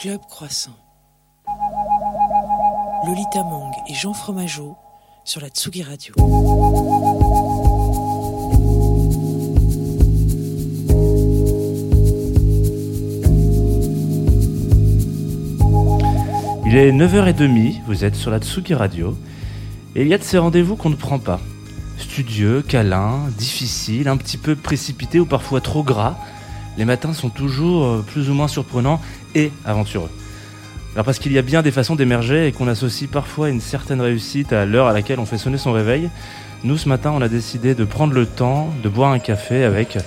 [0.00, 0.76] Club Croissant.
[3.04, 4.76] Lolita Mang et Jean Fromageau
[5.24, 6.14] sur la Tsugi Radio.
[16.64, 19.18] Il est 9h30, vous êtes sur la Tsugi Radio,
[19.96, 21.40] et il y a de ces rendez-vous qu'on ne prend pas.
[21.98, 26.16] Studieux, câlin, difficile, un petit peu précipité ou parfois trop gras,
[26.78, 29.00] les matins sont toujours euh, plus ou moins surprenants
[29.34, 30.10] et aventureux.
[30.94, 34.00] Alors parce qu'il y a bien des façons d'émerger et qu'on associe parfois une certaine
[34.00, 36.10] réussite à l'heure à laquelle on fait sonner son réveil,
[36.64, 39.98] nous ce matin on a décidé de prendre le temps de boire un café avec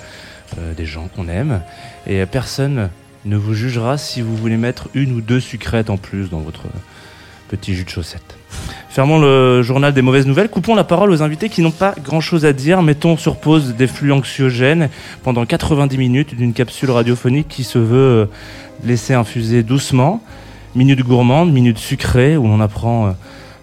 [0.58, 1.62] euh, des gens qu'on aime
[2.06, 2.90] et personne
[3.24, 6.64] ne vous jugera si vous voulez mettre une ou deux sucrètes en plus dans votre
[7.52, 8.34] petit jus de chaussette.
[8.88, 12.46] Fermons le journal des mauvaises nouvelles, coupons la parole aux invités qui n'ont pas grand-chose
[12.46, 14.88] à dire, mettons sur pause des flux anxiogènes
[15.22, 18.26] pendant 90 minutes d'une capsule radiophonique qui se veut euh,
[18.84, 20.22] laisser infuser doucement,
[20.74, 23.10] minutes gourmandes, minutes sucrées, où l'on apprend euh,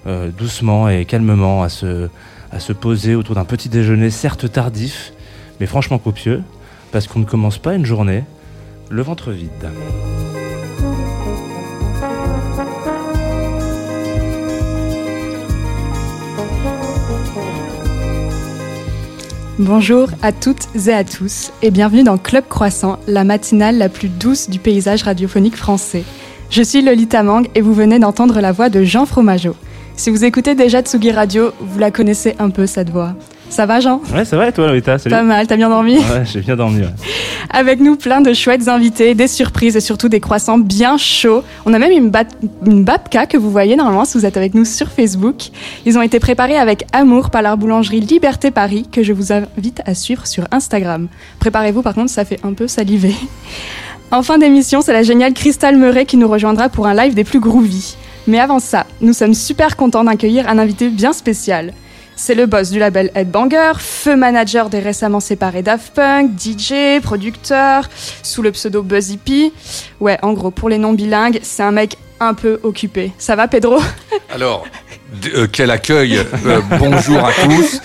[0.06, 2.10] euh, doucement et calmement à se,
[2.52, 5.14] à se poser autour d'un petit déjeuner certes tardif,
[5.60, 6.44] mais franchement copieux,
[6.92, 8.24] parce qu'on ne commence pas une journée
[8.92, 9.50] le ventre vide.
[19.60, 24.08] Bonjour à toutes et à tous et bienvenue dans Club Croissant, la matinale la plus
[24.08, 26.06] douce du paysage radiophonique français.
[26.50, 29.58] Je suis Lolita Mang et vous venez d'entendre la voix de Jean Fromageau.
[29.98, 33.16] Si vous écoutez déjà Tsugi Radio, vous la connaissez un peu cette voix.
[33.50, 34.98] Ça va Jean Ouais, ça va et toi Lolita.
[35.10, 36.82] Pas mal, t'as bien dormi Ouais, j'ai bien dormi.
[36.82, 36.88] ouais.
[37.50, 41.44] Avec nous plein de chouettes invités, des surprises et surtout des croissants bien chauds.
[41.66, 44.88] On a même une babka que vous voyez normalement si vous êtes avec nous sur
[44.90, 45.50] Facebook.
[45.86, 49.82] Ils ont été préparés avec amour par la boulangerie Liberté Paris que je vous invite
[49.86, 51.08] à suivre sur Instagram.
[51.40, 53.16] Préparez-vous par contre, ça fait un peu saliver.
[54.12, 57.24] En fin d'émission, c'est la géniale Crystal Meuret qui nous rejoindra pour un live des
[57.24, 57.96] plus groovy.
[58.28, 61.74] Mais avant ça, nous sommes super contents d'accueillir un invité bien spécial.
[62.22, 67.90] C'est le boss du label Headbanger, feu manager des récemment séparés Daft Punk, DJ, producteur,
[68.24, 69.54] sous le pseudo Buzzy P.
[70.02, 73.14] Ouais, en gros, pour les non bilingues, c'est un mec un peu occupé.
[73.18, 73.80] Ça va, Pedro?
[74.30, 74.68] Alors,
[75.34, 77.82] euh, quel accueil Euh, Bonjour à tous.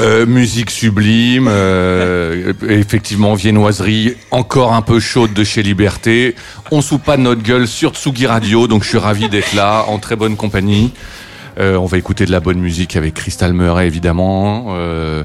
[0.00, 1.50] Euh, musique sublime,
[2.66, 6.34] effectivement viennoiserie encore un peu chaude de chez Liberté.
[6.70, 9.98] On soupe pas notre gueule sur Tsugi Radio, donc je suis ravi d'être là en
[9.98, 10.94] très bonne compagnie.
[11.58, 14.66] Euh, on va écouter de la bonne musique avec Crystal Murray évidemment.
[14.70, 15.24] Euh,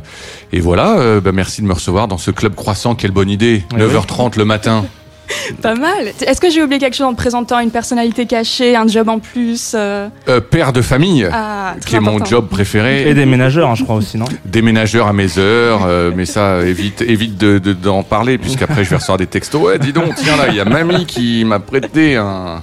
[0.53, 2.95] et voilà, euh, bah, merci de me recevoir dans ce club croissant.
[2.95, 3.63] Quelle bonne idée.
[3.73, 4.85] Oui, 9h30 le matin.
[5.61, 6.07] Pas mal.
[6.25, 9.19] Est-ce que j'ai oublié quelque chose en te présentant une personnalité cachée, un job en
[9.19, 13.09] plus euh, Euh, père de famille, Ah, qui est mon job préféré.
[13.09, 14.25] Et des ménageurs, hein, je crois aussi, non?
[14.43, 18.89] Déménageur à mes heures, euh, mais ça évite évite de de- d'en parler puisqu'après je
[18.89, 19.61] vais recevoir des textos.
[19.61, 22.61] Ouais, dis donc, tiens là, il y a mamie qui m'a prêté un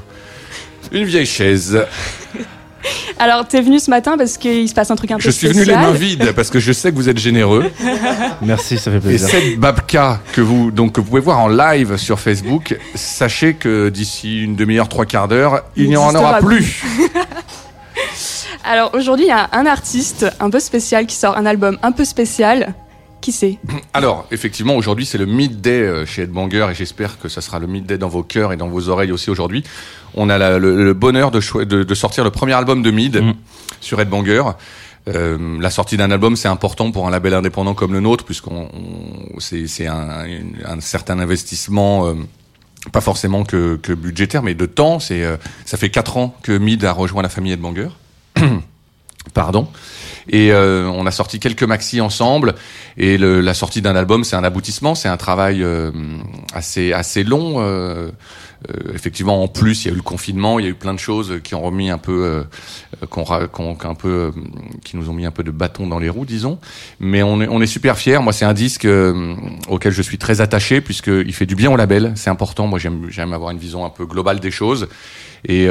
[0.92, 1.78] une vieille chaise.
[3.18, 5.48] Alors, t'es venu ce matin parce qu'il se passe un truc un peu Je suis
[5.48, 7.70] venu les mains vides parce que je sais que vous êtes généreux.
[8.42, 9.28] Merci, ça fait Et plaisir.
[9.28, 13.88] cette babka que vous donc que vous pouvez voir en live sur Facebook, sachez que
[13.88, 16.84] d'ici une demi-heure, trois quarts d'heure, il Il n'y en aura plus.
[18.64, 21.92] Alors aujourd'hui, il y a un artiste un peu spécial qui sort un album un
[21.92, 22.74] peu spécial.
[23.28, 23.58] Qui c'est
[23.92, 27.66] Alors, effectivement, aujourd'hui, c'est le midday euh, chez Headbanger et j'espère que ça sera le
[27.66, 29.64] midday dans vos cœurs et dans vos oreilles aussi aujourd'hui.
[30.14, 32.90] On a la- le, le bonheur de, choi- de, de sortir le premier album de
[32.90, 33.34] Mid Mm.
[33.82, 34.44] sur Headbanger.
[35.08, 38.70] Euh, la sortie d'un album, c'est important pour un label indépendant comme le nôtre, puisqu'on
[38.72, 42.06] on- c'est un, certain investissement.
[42.06, 42.14] euh,
[42.92, 45.00] pas forcément que, que budgétaire, mais de temps.
[45.00, 47.88] C'est, euh, ça fait quatre ans que Mid a rejoint la famille Headbanger.
[49.34, 49.68] Pardon.
[50.30, 52.54] Et euh, on a sorti quelques maxi ensemble.
[52.96, 55.90] Et le, la sortie d'un album, c'est un aboutissement, c'est un travail euh,
[56.52, 57.54] assez assez long.
[57.58, 58.10] euh,
[58.70, 60.92] euh, effectivement, en plus, il y a eu le confinement, il y a eu plein
[60.92, 62.42] de choses qui ont remis un peu, euh,
[63.02, 64.32] euh, qu'on qu'on- qu'un peu,
[64.84, 66.58] qui nous ont mis un peu de bâton dans les roues, disons.
[66.98, 68.18] Mais on est, on est super fiers.
[68.18, 68.86] Moi, c'est un disque
[69.68, 72.12] auquel je suis très attaché puisqu'il fait du bien au label.
[72.16, 72.66] C'est important.
[72.66, 74.88] Moi, j'aime, j'aime avoir une vision un peu globale des choses.
[75.46, 75.68] Et,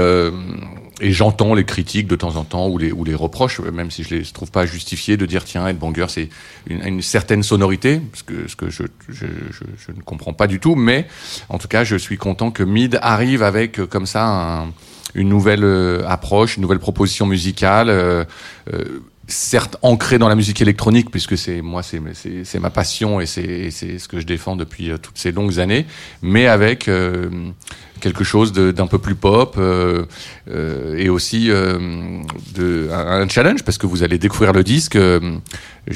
[0.99, 4.03] et j'entends les critiques de temps en temps ou les, ou les reproches, même si
[4.03, 6.29] je les trouve pas justifiés, de dire tiens, Headbanger, c'est
[6.67, 10.47] une, une certaine sonorité, ce que, ce que je, je, je, je ne comprends pas
[10.47, 10.75] du tout.
[10.75, 11.07] Mais
[11.49, 14.73] en tout cas, je suis content que Mid arrive avec euh, comme ça un-
[15.15, 17.89] une nouvelle euh, approche, une nouvelle proposition musicale.
[17.89, 18.25] euh,
[18.73, 23.69] euh, certes ancrée dans la musique électronique puisque c'est moi c'est ma passion et c'est
[23.71, 25.85] ce que je défends depuis euh, toutes ces longues années
[26.21, 27.29] mais avec euh,
[28.00, 30.06] quelque chose d'un peu plus pop euh,
[30.50, 31.77] euh, et aussi euh,
[32.56, 34.97] de, un, un challenge parce que vous allez découvrir le disque.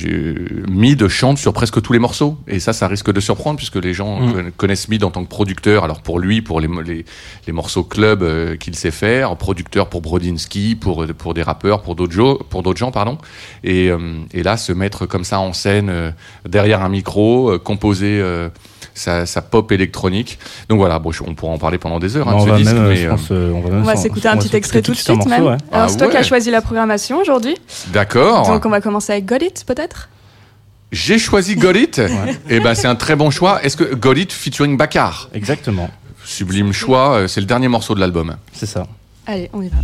[0.06, 3.76] Euh, Mid chante sur presque tous les morceaux et ça, ça risque de surprendre puisque
[3.76, 4.34] les gens Mm.
[4.34, 5.84] conna- connaissent Mid en tant que producteur.
[5.84, 7.06] Alors pour lui, pour les, les,
[7.48, 11.96] les morceaux club euh, qu'il sait faire, producteur pour Brodinski, pour pour des rappeurs, pour
[11.96, 12.14] d'autres
[12.50, 13.18] pour d'autres gens, pardon.
[13.64, 14.00] Et, euh,
[14.34, 16.12] et là, se mettre comme ça en scène euh,
[16.48, 18.50] derrière un micro, euh, composer euh,
[19.02, 20.38] sa, sa pop électronique.
[20.70, 22.50] Donc voilà, bon, je- on pourra en parler pendant des heures hein, on, de ce
[22.52, 24.38] va disque, même, mais je pense, euh, on va même On va s'en- s'écouter un
[24.38, 25.44] petit extrait tout de suite morceau, même.
[25.44, 25.58] ouais.
[25.72, 26.26] Alors Ah c'est toi qui as ouais.
[26.26, 27.56] choisi la programmation aujourd'hui.
[27.92, 28.48] d'accord.
[28.48, 30.10] Donc on va commencer avec Got It peut-être?
[30.92, 32.02] J'ai choisi Got It.
[32.50, 33.64] Et ben c'est un très bon choix.
[33.64, 35.90] Est-ce que Got It featuring Bakar Exactement,
[36.26, 37.14] Sublime choix.
[37.16, 38.36] euh, C'est le dernier morceau de l'album.
[38.54, 38.86] c'est ça.
[39.26, 39.78] Allez, on y va.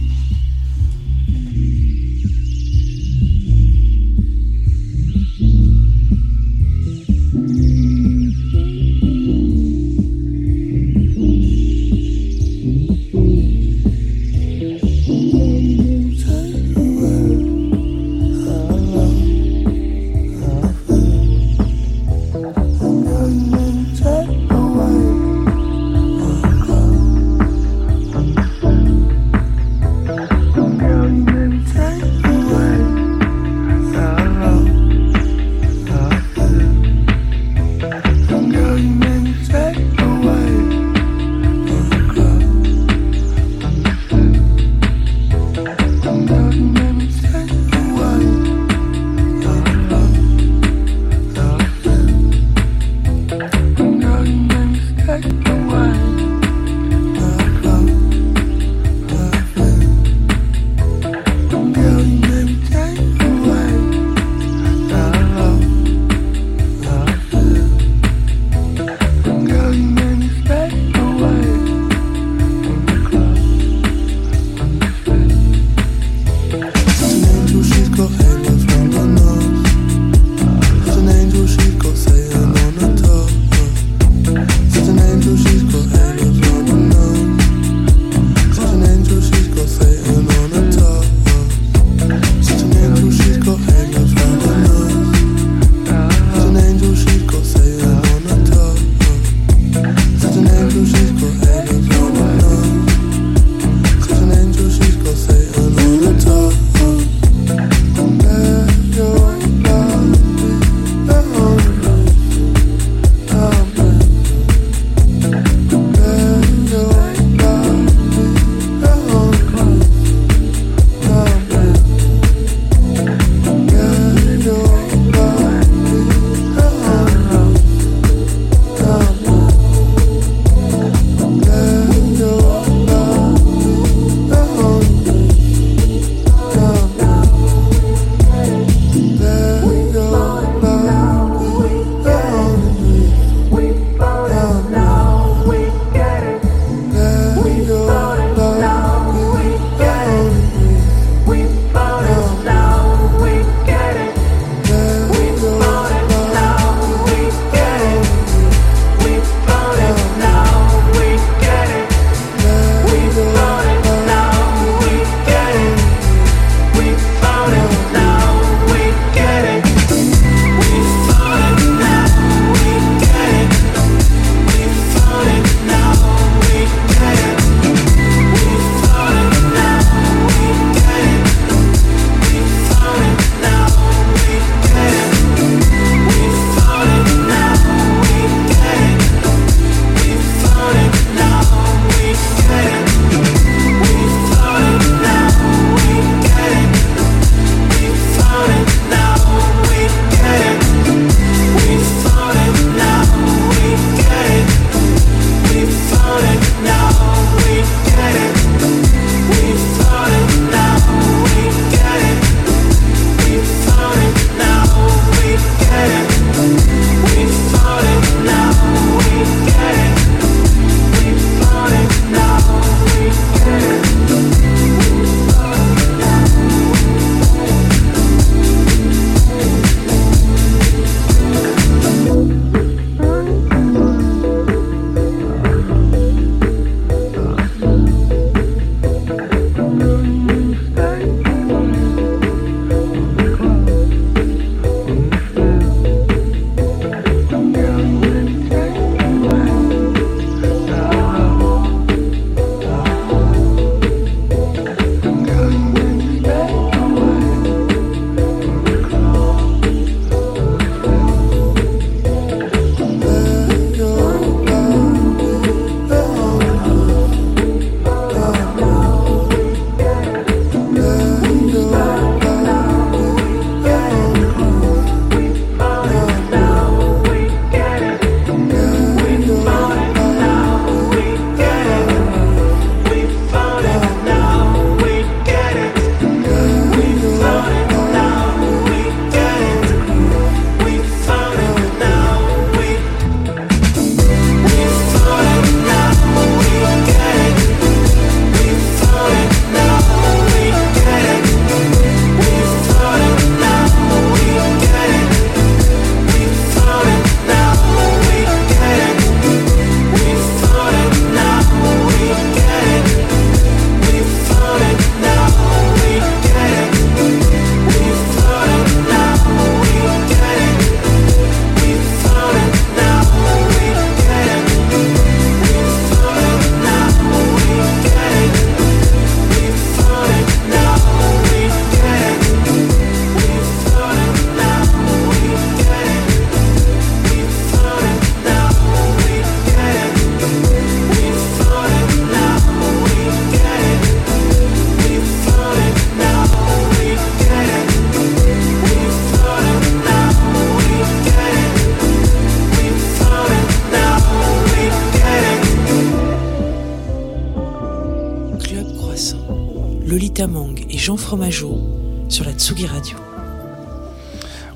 [360.88, 361.60] Jean Fromageau
[362.08, 362.96] sur la Tsugi Radio.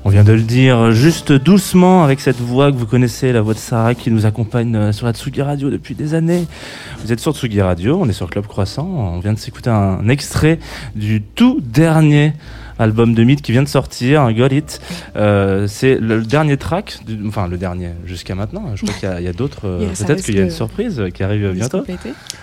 [0.02, 3.52] On vient de le dire juste doucement avec cette voix que vous connaissez, la voix
[3.52, 6.46] de Sarah qui nous accompagne euh, sur la Tsugi Radio depuis des années.
[7.04, 8.86] Vous êtes sur Tsugi Radio, on est sur Club Croissant.
[8.86, 10.58] On vient de s'écouter un extrait
[10.94, 12.32] du tout dernier
[12.82, 14.80] album de Mythe qui vient de sortir, Got It.
[15.16, 18.64] Euh, c'est le dernier track, du- enfin le dernier jusqu'à maintenant.
[18.74, 19.60] Je crois qu'il y a, d'autres.
[19.64, 21.84] euh, Peut-être qu'il y a une surprise qui arrive bientôt.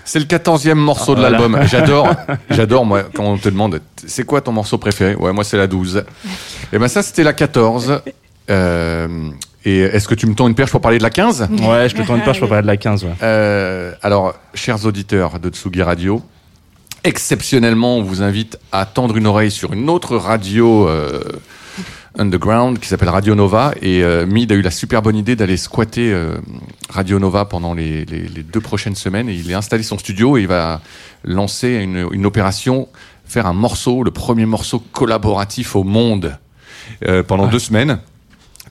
[0.04, 1.38] C'est le quatorzième morceau de Voilà.
[1.38, 1.60] l'album.
[1.66, 2.08] J'adore,
[2.50, 5.14] j'adore moi quand on te demande c'est quoi ton morceau préféré?
[5.14, 6.04] Ouais, moi c'est la 12.
[6.72, 8.00] Et ben ça c'était la 14.
[8.50, 9.28] Euh,
[9.64, 11.94] et est-ce que tu me tends une perche pour parler de la 15 Ouais, je
[11.94, 13.04] te tends une page pour parler de la 15.
[13.04, 13.10] Ouais.
[13.22, 16.22] Euh, alors, chers auditeurs de Tsugi Radio,
[17.04, 21.22] exceptionnellement, on vous invite à tendre une oreille sur une autre radio euh,
[22.18, 23.72] underground qui s'appelle Radio Nova.
[23.82, 26.36] Et euh, Mid a eu la super bonne idée d'aller squatter euh,
[26.88, 29.28] Radio Nova pendant les, les- les deux prochaines semaines.
[29.28, 30.80] Et il a installé son studio et il va
[31.24, 32.88] lancer une, une opération,
[33.26, 36.36] faire un morceau, le premier morceau collaboratif au monde
[37.06, 37.98] euh, pendant deux semaines.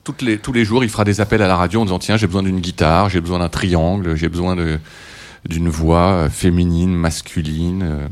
[0.03, 2.17] Toutes les, tous les jours, il fera des appels à la radio en disant tiens,
[2.17, 4.79] j'ai besoin d'une guitare, j'ai besoin d'un triangle, j'ai besoin de
[5.47, 7.83] d'une voix euh, féminine, masculine.
[7.83, 8.07] euh.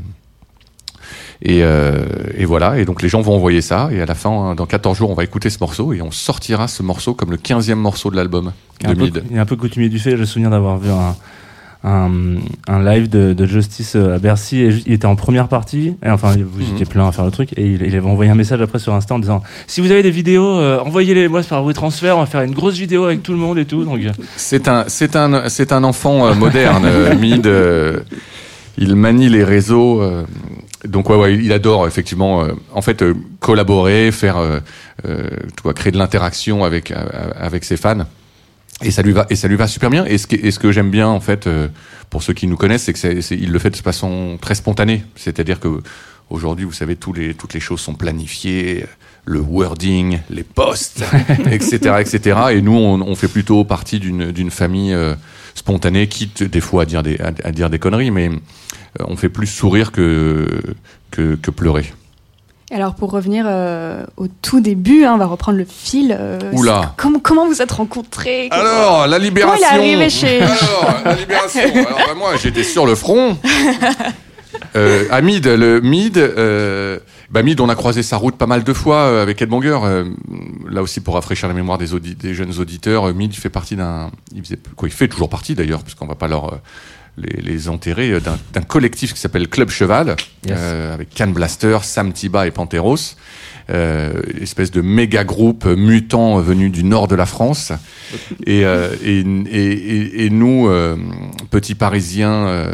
[1.40, 2.04] Et, euh,
[2.36, 4.66] et voilà, et donc les gens vont envoyer ça, et à la fin, hein, dans
[4.66, 7.74] 14 jours, on va écouter ce morceau, et on sortira ce morceau comme le 15e
[7.76, 9.22] morceau de l'album de un peu- Mid.
[9.30, 10.10] il est un peu coutumier du fait.
[10.10, 11.14] J'ai le souvenir d'avoir vu un,
[11.84, 12.10] un,
[12.66, 15.94] un live de, de Justice euh, à Bercy et il était en première partie.
[16.04, 16.72] Et enfin, vous Mhm.
[16.74, 18.92] étiez plein à faire le truc et il, il avait envoyé un message après sur
[18.94, 22.10] Insta en disant si vous avez des vidéos, euh, envoyez-les moi par WeTransfer.
[22.16, 23.84] On va faire une grosse vidéo avec tout le monde et tout.
[23.84, 27.48] Donc euh, C'est un, c'est un, c'est un enfant euh, moderne, euh, Mid.
[28.76, 30.02] il manie les réseaux.
[30.84, 32.42] donc ouais, ouais, il adore effectivement.
[32.74, 33.04] en fait,
[33.40, 34.36] collaborer, faire,
[35.04, 36.92] tu vois, créer de l'interaction avec
[37.40, 38.04] avec ses fans.
[38.82, 40.04] Et ça lui va, et ça lui va super bien.
[40.04, 41.68] Et ce, qui- et ce que j'aime bien en fait, euh,
[42.10, 44.54] pour ceux qui nous connaissent, c'est que c'est, c'est- il le fait de façon très
[44.54, 45.02] spontanée.
[45.16, 45.80] C'est-à-dire que
[46.30, 48.84] aujourd'hui, vous savez, tous les, toutes les choses sont planifiées,
[49.24, 51.02] le wording, les posts,
[51.50, 52.38] etc., etc.
[52.52, 55.14] Et nous, on, on fait plutôt partie d'une, d'une famille euh,
[55.54, 59.16] spontanée, quitte des fois à dire des, à, à dire des conneries, mais euh, on
[59.16, 60.46] fait plus sourire que,
[61.10, 61.92] que, que pleurer.
[62.70, 66.14] Alors pour revenir euh, au tout début, hein, on va reprendre le fil.
[66.18, 66.92] euh, Oula.
[66.98, 68.48] Comment, comment vous êtes rencontrés?
[68.50, 69.64] Comment- Alors, la libération.
[69.70, 71.60] Comment il est arrivé chez- Alors, la libération.
[71.74, 73.38] Alors, bah, moi, j'étais sur le front.
[74.76, 76.98] Euh, à Mid, le Mid, euh,
[77.30, 79.78] bah Mid, on a croisé sa route pas mal de fois euh, avec Ed Banger.
[80.70, 84.10] Là aussi, pour rafraîchir la mémoire des, audi- des jeunes auditeurs, Mid fait partie d'un,
[84.34, 86.58] il faisait quoi, il fait toujours partie d'ailleurs, puisqu'on va pas leur
[87.20, 88.20] les, les enterrer, euh,
[88.52, 90.56] d'un collectif qui s'appelle Club Cheval, Yes.
[90.58, 92.96] euh, avec Can Blaster, Sam Tiba et Panteros.
[93.70, 97.70] Euh, espèce de méga groupe mutant venu du nord de la France
[98.46, 100.96] et, euh, et, et, et- nous euh,
[101.50, 102.72] petits parisiens euh,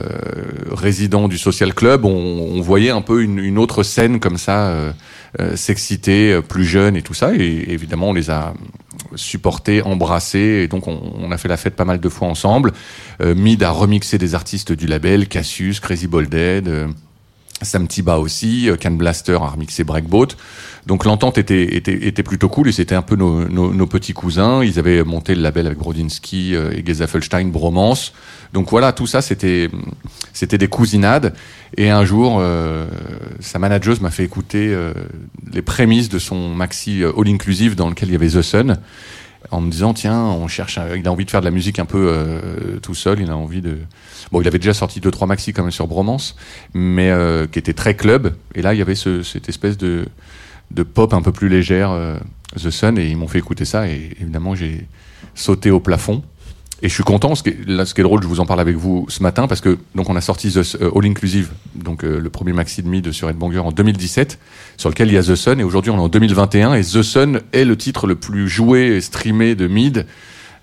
[0.71, 2.11] résidents du social club on,
[2.55, 4.93] on voyait un peu une, une autre scène comme ça euh, euh,
[5.57, 7.35] s'exciter euh, plus jeune et tout ça.
[7.35, 8.55] Et, évidemment on les a
[9.17, 10.63] supportés embrassés.
[10.65, 12.73] Et donc on, a fait la fête pas mal de fois ensemble.
[13.21, 16.89] Euh, Mid a remixé des artistes du label Cassius Crazy Bolded euh,
[17.63, 20.29] Sam Tiba aussi, euh, Can Blaster a remixé Breakboat.
[20.87, 24.13] Donc l'entente était, était, était plutôt cool et c'était un peu nos, nos, nos petits
[24.13, 24.63] cousins.
[24.63, 28.13] Ils avaient monté le label avec Brodinski euh, et Gezafelstein, Bromance.
[28.53, 29.69] Donc voilà, tout ça c'était
[30.59, 31.35] des cousinades.
[31.79, 32.87] Et un jour, euh,
[33.41, 34.93] sa manageuse m'a fait écouter euh,
[35.53, 38.77] les prémices de son maxi euh, all inclusive dans lequel il y avait The Sun
[39.51, 41.79] en me disant tiens on cherche un- il a envie de faire de la musique
[41.79, 43.77] un peu euh, tout seul il a envie de
[44.33, 46.35] bon il avait déjà sorti deux trois maxi quand même sur Bromance
[46.73, 50.07] mais euh, qui était très club et là il y avait ce, cette espèce de
[50.75, 52.17] de pop un peu plus légère euh,
[52.57, 54.87] The Sun et ils m'ont fait écouter ça et évidemment j'ai
[55.35, 56.23] sauté au plafond
[56.83, 58.47] et je suis content, ce qui est, là, ce qui est drôle, je vous en
[58.47, 61.51] parle avec vous ce matin, parce que donc on a sorti The, euh, All Inclusive,
[61.75, 64.39] donc euh, le premier maxi de mid sur Ed Banger en 2017,
[64.77, 67.03] sur lequel il y a The Sun, et aujourd'hui on est en 2021, et The
[67.03, 70.05] Sun est le titre le plus joué et streamé de mid.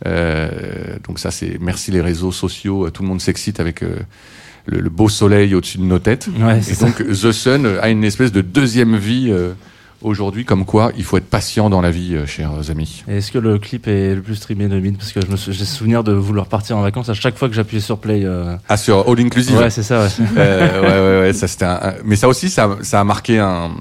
[0.05, 5.09] Donc ça c'est merci les réseaux sociaux, tout le monde s'excite avec le, le beau
[5.09, 6.29] soleil au-dessus de nos têtes.
[6.39, 6.85] ouais, Et ça.
[6.85, 9.53] donc The Sun a une espèce de deuxième vie euh,
[10.01, 13.03] aujourd'hui, comme quoi il faut être patient dans la vie, euh, chers amis.
[13.07, 15.51] Est-ce que le clip est le plus streamé de Mid Parce que je me sou-
[15.51, 18.21] j'ai souvenir de vouloir partir en vacances à chaque fois que j'appuyais sur play.
[18.25, 19.57] euh, Ah sur All Inclusive?
[19.57, 20.05] Ouais, c'est ça.
[20.05, 20.09] Ouais.
[20.37, 20.87] Euh, ouais,
[21.21, 23.71] ouais, ouais, ça c'était un, un- mais ça aussi, ça, ça a marqué un,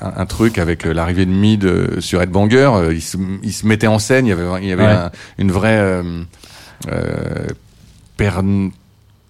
[0.00, 2.70] un, un truc avec l'arrivée de Mid sur Ed Banger.
[2.74, 4.90] euh, Il se, il se mettait en scène, il y avait, il y avait Ouais.
[4.90, 6.02] un- une vraie.
[8.18, 8.70] Pern-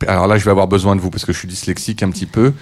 [0.06, 2.26] Alors là, je vais avoir besoin de vous parce que je suis dyslexique un petit
[2.26, 2.52] peu.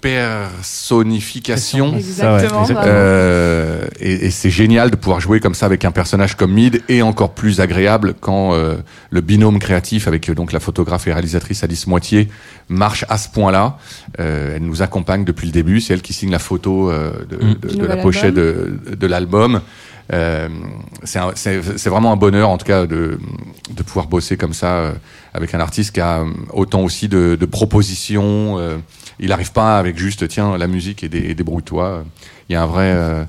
[0.00, 1.96] Personnification.
[1.96, 2.66] Exactement.
[2.84, 6.82] Euh, et et c'est génial de pouvoir jouer comme ça avec un personnage comme Mid
[6.88, 8.76] et encore plus agréable quand euh,
[9.10, 12.28] le binôme créatif avec euh, donc la photographe et réalisatrice Alice Moitié
[12.68, 13.78] marche à ce point-là.
[14.20, 17.36] Euh, elle nous accompagne depuis le début, c'est elle qui signe la photo euh, de,
[17.36, 17.54] Mm.
[17.60, 19.60] de- de la pochette de, de l'album.
[20.12, 20.48] Euh,
[21.04, 23.18] c'est vraiment un bonheur en tout cas de,
[23.70, 24.92] de pouvoir bosser comme ça euh,
[25.34, 28.58] avec un artiste qui a euh, autant aussi de, de propositions.
[28.58, 28.76] euh,
[29.20, 32.04] il n'arrive pas avec juste tiens la musique et, dé- et débrouille-toi.
[32.48, 33.26] Il y a un vrai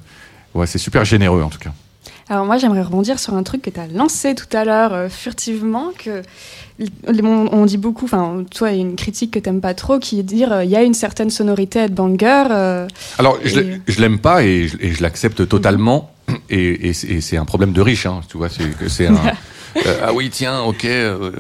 [0.56, 1.72] ouais c'est super généreux en tout cas.
[2.30, 5.10] Alors moi, j'aimerais rebondir sur un truc que tu as lancé tout à l'heure euh,
[5.10, 6.22] furtivement, que
[7.06, 10.00] on, on dit beaucoup, enfin toi, il y a une critique que t'aimes pas trop,
[10.00, 12.46] qui est de dire euh, il y a une certaine sonorité headbanger.
[12.50, 12.88] euh,
[13.20, 16.12] Alors, je, Et- je l'aime pas et je, et je l'accepte totalement.
[16.50, 18.50] Et, et c'est et c'est un problème de riche, hein, tu vois.
[18.88, 19.16] C'est un.
[19.86, 20.86] euh, ah oui, tiens, ok.
[20.86, 21.32] euh,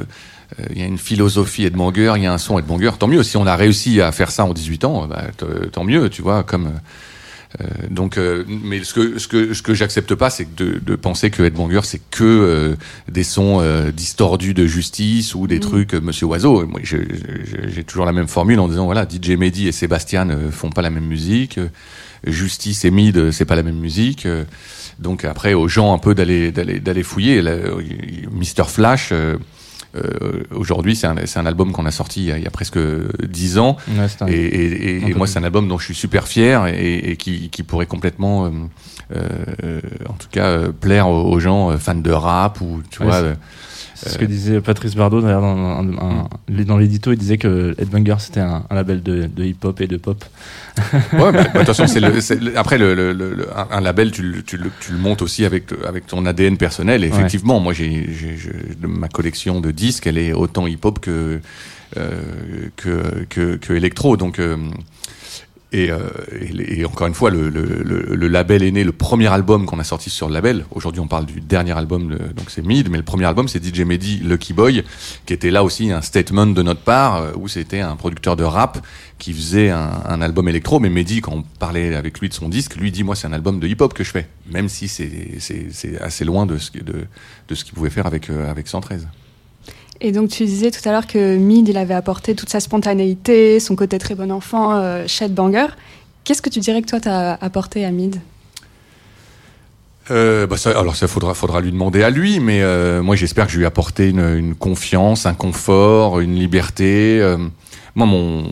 [0.60, 2.92] euh, Il y a une philosophie Edmonger, il y a un son Edmonger.
[3.00, 3.24] Tant mieux.
[3.24, 5.24] Si on a réussi à faire ça en 18 ans, bah,
[5.72, 6.44] tant mieux, tu vois.
[6.44, 6.74] Comme
[7.62, 10.96] euh, donc, euh, mais ce que ce que ce que j'accepte pas, c'est de, de
[10.96, 12.76] penser que Edmonger c'est que euh,
[13.12, 13.62] des sons
[13.96, 15.60] distordus de justice ou des Mm.
[15.60, 16.66] trucs Monsieur Oiseau.
[16.66, 20.72] Moi, j'ai toujours la même formule en disant voilà, DJ Mehdi et Sébastien ne font
[20.72, 21.60] pas la même musique.
[22.26, 24.28] Justice et Mid, c'est pas la même musique.
[25.04, 27.42] Donc après, aux gens un peu d'aller d'aller d'aller fouiller.
[27.42, 27.82] Là, euh,
[28.32, 29.10] Mr Flash.
[29.12, 29.38] euh,
[29.96, 32.48] euh, Aujourd'hui, c'est un, c'est un album qu'on a sorti il y a, il y
[32.48, 32.80] a presque
[33.28, 33.78] dix ans.
[33.90, 36.66] Ouais, un- Et, et- et- et moi, c'est un album dont je suis super fier
[36.68, 38.50] et, et qui, qui pourrait complètement, euh,
[39.16, 43.08] euh, en tout cas, euh, plaire aux, gens euh, fans de rap ou tu Ouais,
[43.08, 43.34] vois.
[44.04, 45.82] C'est- ce que disait Patrice Bardot dans,
[46.78, 50.24] l'édito, il disait que Headbanger c'était un, un label de, de hip-hop et de pop.
[51.14, 51.64] Ouais, mais, bah,
[52.40, 55.46] le- après le, le- le- un, label, tu, le- tu, le, tu le montes aussi
[55.46, 57.04] avec avec ton ADN personnel.
[57.04, 57.16] Et Ouais.
[57.18, 58.08] effectivement, moi, j'ai,
[58.82, 61.40] ma collection de disques, elle est autant hip-hop que
[61.98, 62.22] euh,
[62.76, 64.18] que, que que électro.
[64.18, 64.58] Donc euh,
[65.74, 66.00] et, euh,
[66.32, 69.80] et, encore une fois, le, le, le, le label est né, le premier album qu'on
[69.80, 70.66] a sorti sur le label.
[70.70, 73.82] Aujourd'hui, on parle du dernier album, donc c'est Mid, mais le premier album, c'est DJ
[73.82, 74.84] Mehdi, Lucky Boy,
[75.26, 78.44] qui était là aussi un statement de notre part, euh, où c'était un producteur de
[78.44, 78.86] rap
[79.18, 80.80] qui faisait un, un album électro.
[80.80, 83.34] Mais Mehdi, quand on parlait avec lui de son disque, lui dit, moi, c'est un
[83.34, 87.66] album de hip-hop que je fais, même si c'est assez loin de ce, de ce
[87.66, 89.08] qu'il pouvait faire avec, euh, avec 113.
[90.04, 93.62] Et donc tu disais tout à l'heure que Mid, il avait apporté toute sa spontanéité,
[93.62, 95.68] son côté très bon enfant, euh, Headbanger.
[96.26, 98.18] Qu'est-ce que tu dirais que toi t'as apporté à Mid?
[100.12, 103.54] Euh, bah alors ça faudra, faudra lui demander à lui, mais euh, moi j'espère que
[103.54, 107.20] je lui ai apporté une, confiance, un confort, une liberté.
[107.22, 107.38] Euh,
[107.96, 108.52] moi mon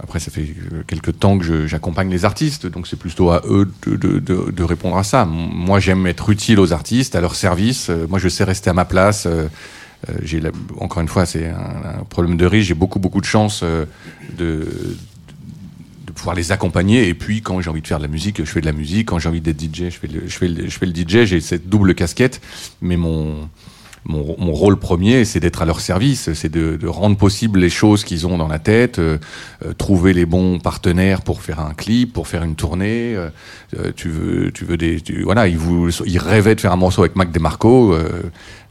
[0.00, 0.48] après ça fait
[0.88, 5.04] quelques temps que j'accompagne les artistes, donc c'est plutôt à eux de, de, répondre à
[5.04, 5.24] ça.
[5.24, 7.88] Moi j'aime être utile aux artistes, à leur service.
[8.08, 9.26] Moi je sais rester à ma place.
[10.08, 10.40] Euh, j'ai
[10.78, 12.66] encore une fois c'est un, un problème de riche.
[12.66, 13.86] J'ai beaucoup beaucoup de chance euh,
[14.36, 14.96] de
[16.06, 17.08] de pouvoir les accompagner.
[17.08, 19.08] Et puis quand j'ai envie de faire de la musique je fais de la musique.
[19.08, 21.24] Quand j'ai envie d'être DJ je fais le, je fais le, je fais le DJ
[21.24, 22.40] j'ai cette double casquette.
[22.80, 23.48] Mais mon
[24.08, 27.70] mon, mon rôle premier, c'est d'être à leur service, c'est de, de rendre possible les
[27.70, 29.18] choses qu'ils ont dans la tête, euh,
[29.64, 33.14] euh, trouver les bons partenaires pour faire un clip, pour faire une tournée.
[33.16, 33.28] euh,
[33.78, 36.76] euh, tu veux, tu veux des, tu- voilà, ils, vou- ils rêvaient de faire un
[36.76, 37.92] morceau avec Mac DeMarco.
[37.94, 38.22] euh,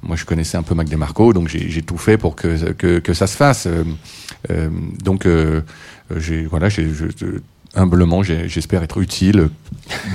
[0.03, 3.13] moi, je connaissais un peu Mac DeMarco, donc j'ai tout fait pour que que, que
[3.13, 3.67] ça se fasse.
[3.67, 4.69] euh,
[5.03, 5.27] donc,
[6.17, 6.87] j'ai voilà, j'ai
[7.75, 9.49] humblement, j'espère être utile,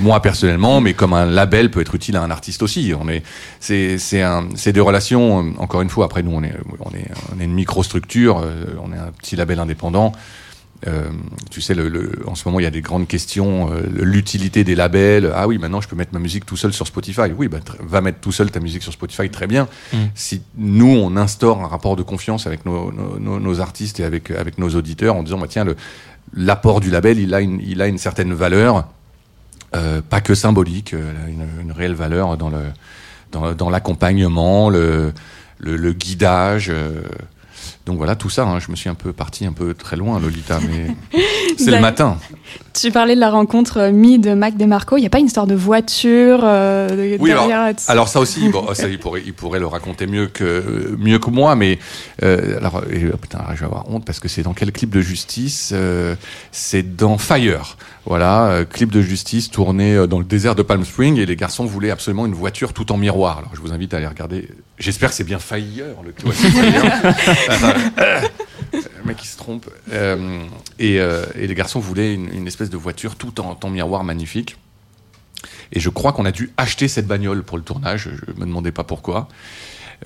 [0.00, 2.92] moi personnellement, mais comme un label peut être utile à un artiste aussi.
[2.98, 3.22] On est,
[3.60, 5.54] c'est, c'est un, c'est des relations.
[5.58, 8.92] Encore une fois, après nous, on est, on est, on est une microstructure, euh, on
[8.92, 10.12] est un petit label indépendant.
[10.88, 11.10] Euh,
[11.50, 13.70] tu sais, le, le- en ce moment, il y a des grandes questions.
[13.70, 15.30] euh, l'utilité des labels.
[15.34, 17.30] Ah oui, maintenant, je peux mettre ma musique tout seul sur Spotify.
[17.36, 19.68] Oui, bah, va mettre tout seul ta musique sur Spotify, très bien.
[19.92, 19.96] Mm.
[20.14, 24.04] Si nous, on instaure un rapport de confiance avec nos, nos, nos- nos artistes et
[24.04, 25.76] avec, avec nos auditeurs, en disant, bah, tiens, le,
[26.34, 28.86] l'apport du label, il a une, il a une certaine valeur,
[29.74, 32.62] euh, pas que symbolique, euh, une, une réelle valeur dans le,
[33.32, 35.12] dans, dans l'accompagnement, le,
[35.58, 36.68] le, le guidage.
[36.70, 37.02] euh,
[37.86, 40.18] donc voilà, tout ça, hein, je me suis un peu parti un peu très loin,
[40.20, 40.94] Lolita, mais
[41.58, 41.80] c'est le D'accord.
[41.80, 42.18] matin.
[42.72, 44.96] Tu parlais de la rencontre euh, Mid Mac DeMarco.
[44.96, 48.20] Il n'y a pas une histoire de voiture euh, de- Oui, alors- derrière Alors ça
[48.20, 51.78] aussi, bon, ça, il, pourrait, il pourrait le raconter mieux que, mieux que moi, mais
[52.22, 55.00] euh, alors, oh, putain, je vais avoir honte parce que c'est dans quel clip de
[55.00, 56.14] justice euh,
[56.52, 57.76] C'est dans Fire.
[58.06, 61.36] Voilà, euh, clip de justice tourné euh, dans le désert de Palm Springs et les
[61.36, 63.38] garçons voulaient absolument une voiture tout en miroir.
[63.38, 64.48] Alors je vous invite à aller regarder.
[64.78, 65.84] J'espère que c'est bien Fire.
[66.04, 67.12] Le Fire.
[68.72, 69.68] Le mec qui se trompe.
[69.92, 70.44] Euh,
[70.78, 74.56] et, euh, et les garçons voulaient une, espèce de voiture tout en, miroir magnifique.
[75.72, 78.10] Et je crois qu'on a dû acheter cette bagnole pour le tournage.
[78.26, 79.28] Je me demandais pas pourquoi.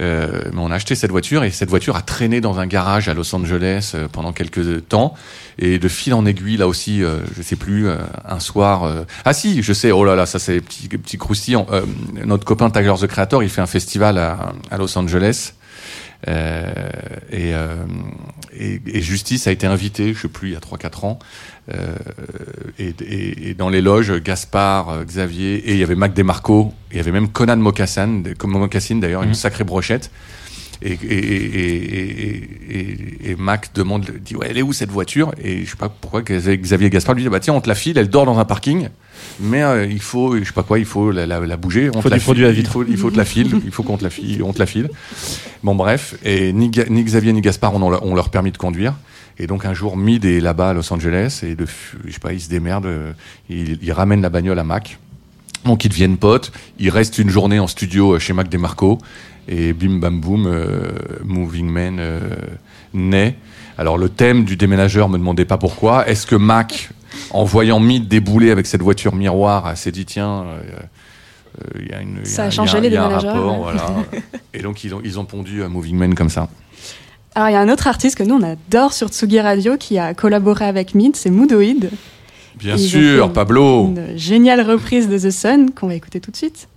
[0.00, 3.08] Euh, mais on a acheté cette voiture et cette voiture a traîné dans un garage
[3.08, 5.14] à Los Angeles euh, pendant quelques temps.
[5.58, 9.04] Et de fil en aiguille, là aussi, euh, je sais plus, euh, un soir.
[9.24, 9.92] Ah si, je sais.
[9.92, 11.66] Oh là là, ça c'est petit petit croustillant.
[12.24, 15.52] Notre copain Tyler the Creator, il fait un festival à Los Angeles.
[16.28, 16.64] Euh,
[17.30, 17.84] et, euh,
[18.58, 21.18] et, et Justice a été invité, je sais plus, il y a 3-4 ans.
[21.72, 21.96] Euh,
[22.78, 26.96] et, et, et dans les loges, Gaspard, Xavier, et il y avait Mac DeMarco, il
[26.96, 30.10] y avait même Conan Mocassin, comme Mocassin d'ailleurs, une sacrée brochette.
[30.86, 35.32] Et, et, et, et, et, et Mac demande, dit ouais, elle est où cette voiture?
[35.42, 37.96] Et je sais pas pourquoi Xavier Gaspard lui dit bah tiens, on te la file,
[37.96, 38.88] elle dort dans un parking,
[39.40, 41.88] mais euh, il faut, je sais pas quoi, il faut la, la, la bouger.
[41.94, 42.70] On Faut te la du produit file, à vitre.
[42.70, 44.58] Il faut, il faut te la file, il faut qu'on te la file, on te
[44.58, 44.90] la file.
[45.62, 48.94] Bon bref, et ni, ni Xavier ni Gaspard ont, leur- ont leur permis de conduire.
[49.38, 51.66] Et donc un jour, Mid est là-bas à Los Angeles et de,
[52.06, 53.12] je sais pas, ils se démerdent, euh,
[53.48, 54.98] ils, ils ramènent la bagnole à Mac.
[55.64, 58.98] Donc ils deviennent potes, ils restent une journée en studio euh, chez Mac DeMarco
[59.48, 60.92] et bim bam boum, euh,
[61.24, 62.20] Moving Man euh,
[62.92, 63.36] naît.
[63.78, 66.08] Alors le thème du déménageur me demandait pas pourquoi.
[66.08, 66.90] Est-ce que Mac,
[67.30, 72.00] en voyant Mid débouler avec cette voiture miroir, s'est dit tiens, euh, il y a
[72.00, 73.72] une, y Ça a y changé les y a un rapport, ouais.
[73.72, 73.86] voilà.
[74.52, 76.48] Et donc ils ont, ils ont pondu à Moving Man comme ça.
[77.36, 79.98] Alors, il y a un autre artiste que nous, on adore sur Tsugi Radio qui
[79.98, 81.90] a collaboré avec Mid, c'est Moodoid.
[82.56, 83.86] Bien Ils sûr, Pablo.
[83.88, 86.68] Une géniale reprise de The Sun qu'on va écouter tout de suite.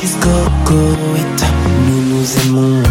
[0.00, 1.44] Jusqu'au coït.
[1.86, 2.82] Nous nous aimons,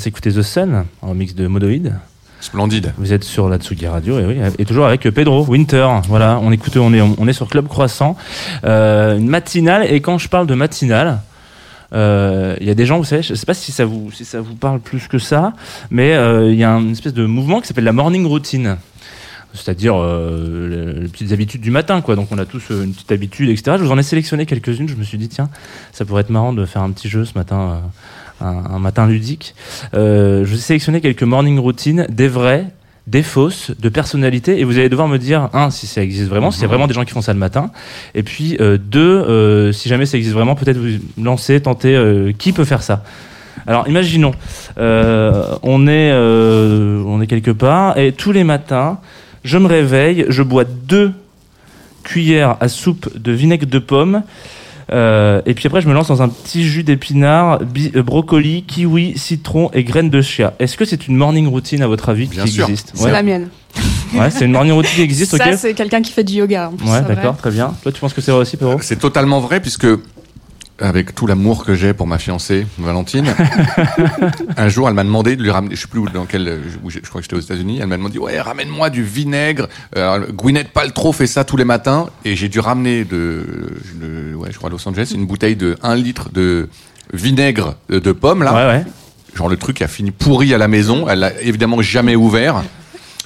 [0.00, 1.92] de s'écouter The Sun en mix de Modoid.
[2.40, 2.94] Splendide.
[2.96, 5.86] Vous êtes sur la Tsugi Radio et, oui, et toujours avec Pedro Winter.
[6.08, 8.16] Voilà, on écoute, on est, on est sur Club Croissant,
[8.64, 9.92] euh, une matinale.
[9.92, 11.20] Et quand je parle de matinale,
[11.92, 14.24] euh, il y a des gens, vous savez, je sais pas si ça vous, si
[14.24, 15.52] ça vous parle plus que ça,
[15.90, 18.78] mais euh, il y a une espèce de mouvement qui s'appelle la morning routine.
[19.52, 22.14] C'est-à-dire euh, les, les petites habitudes du matin, quoi.
[22.14, 23.76] Donc on a tous euh, une petite habitude, etc.
[23.78, 24.88] Je vous en ai sélectionné quelques-unes.
[24.88, 25.50] Je me suis dit tiens,
[25.92, 27.78] ça pourrait être marrant de faire un petit jeu ce matin, euh,
[28.40, 29.54] un, un matin ludique.
[29.94, 32.66] Euh, je vous ai sélectionné quelques morning routines, des vraies,
[33.06, 36.50] des fausses, de personnalité, et vous allez devoir me dire un si ça existe vraiment,
[36.50, 37.70] s'il y a vraiment des gens qui font ça le matin,
[38.14, 42.32] et puis euh, deux, euh, si jamais ça existe vraiment, peut-être vous lancer, tenter euh,
[42.32, 43.02] qui peut faire ça.
[43.66, 44.32] Alors imaginons,
[44.78, 48.98] euh, on est euh, on est quelque part et tous les matins,
[49.44, 51.12] je me réveille, je bois deux
[52.04, 54.22] cuillères à soupe de vinaigre de pomme.
[54.92, 57.60] Euh, et puis après, je me lance dans un petit jus d'épinards,
[57.94, 60.54] euh, brocoli, kiwi, citron et graines de chia.
[60.58, 62.64] Est-ce que c'est une morning routine à votre avis Bien qui sûr.
[62.68, 63.48] existe C'est Ouais, la mienne.
[64.14, 66.70] Ouais, c'est une morning routine qui existe, Ça, c'est quelqu'un qui fait du yoga.
[66.70, 67.72] En plus, Ouais, d'accord, très bien.
[67.82, 69.86] Toi, tu penses que c'est vrai aussi, Pedro C'est totalement vrai puisque
[70.80, 73.26] avec tout l'amour que j'ai pour ma fiancée Valentine,
[74.56, 76.90] un jour elle m'a demandé de lui ramener, je sais plus où, dans quel, je,
[77.02, 79.68] je crois que j'étais aux États-Unis, elle m'a demandé ouais ramène-moi du vinaigre.
[79.96, 83.44] Euh, Alors, Gwyneth Paltrow fait ça tous les matins et j'ai dû ramener de,
[84.00, 86.68] de- ouais je crois à Los Angeles une bouteille de 1 litre de
[87.12, 88.52] vinaigre de, de pomme là.
[88.54, 88.84] Ouais, ouais.
[89.34, 92.62] Genre le truc a fini pourri à la maison, elle l'a évidemment jamais ouvert.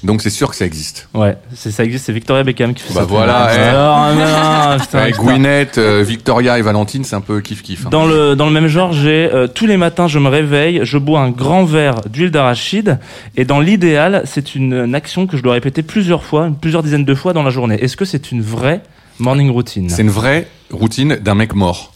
[0.05, 1.09] Donc c'est sûr que ça existe.
[1.15, 3.07] Ouais, c'est, ça existe, c'est Victoria Beckham qui fait Bah ça.
[3.07, 3.59] voilà, eh.
[3.59, 5.23] Alors, non, putain, Ouais, putain.
[5.23, 7.87] Gwyneth, euh, Victoria et Valentine, c'est un peu kiff kiff.
[7.87, 7.89] hein.
[7.91, 10.99] Dans le, dans le même genre, j'ai euh, tous les matins, je me réveille, je
[10.99, 12.99] bois un grand verre d'huile d'arachide,
[13.37, 17.07] et dans l'idéal, c'est une, une action que je dois répéter plusieurs fois, plusieurs dizaines
[17.07, 17.83] de fois dans la journée.
[17.83, 18.83] Est-ce que c'est une vraie
[19.19, 19.89] morning routine?
[19.89, 21.93] C'est une vraie routine d'un mec mort.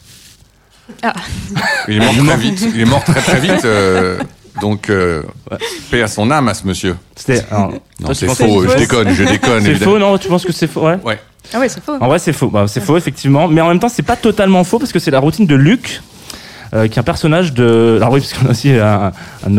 [1.03, 1.13] Ah.
[1.87, 2.67] Il est mort très vite.
[2.73, 3.63] Il est mort très très vite.
[3.65, 4.17] euh,
[4.61, 5.23] donc, euh,
[5.91, 6.95] paix à son âme à ce monsieur.
[7.15, 8.35] C'était, alors, Non, toi, tu c'est faux.
[8.35, 8.79] c'est Je faux.
[8.79, 9.63] déconne, je déconne.
[9.63, 9.91] C'est évidemment.
[9.93, 10.97] faux, non Tu penses que c'est faux Ouais.
[11.03, 11.19] Ouais.
[11.53, 11.93] Ah ouais, c'est faux.
[11.99, 12.47] En vrai, c'est faux.
[12.49, 13.47] Bah, c'est faux, effectivement.
[13.47, 16.01] Mais en même temps, c'est pas totalement faux parce que c'est la routine de Luc,
[16.73, 17.97] euh, qui est un personnage de.
[17.97, 19.11] Alors oui, parce qu'on a aussi un,
[19.47, 19.57] un,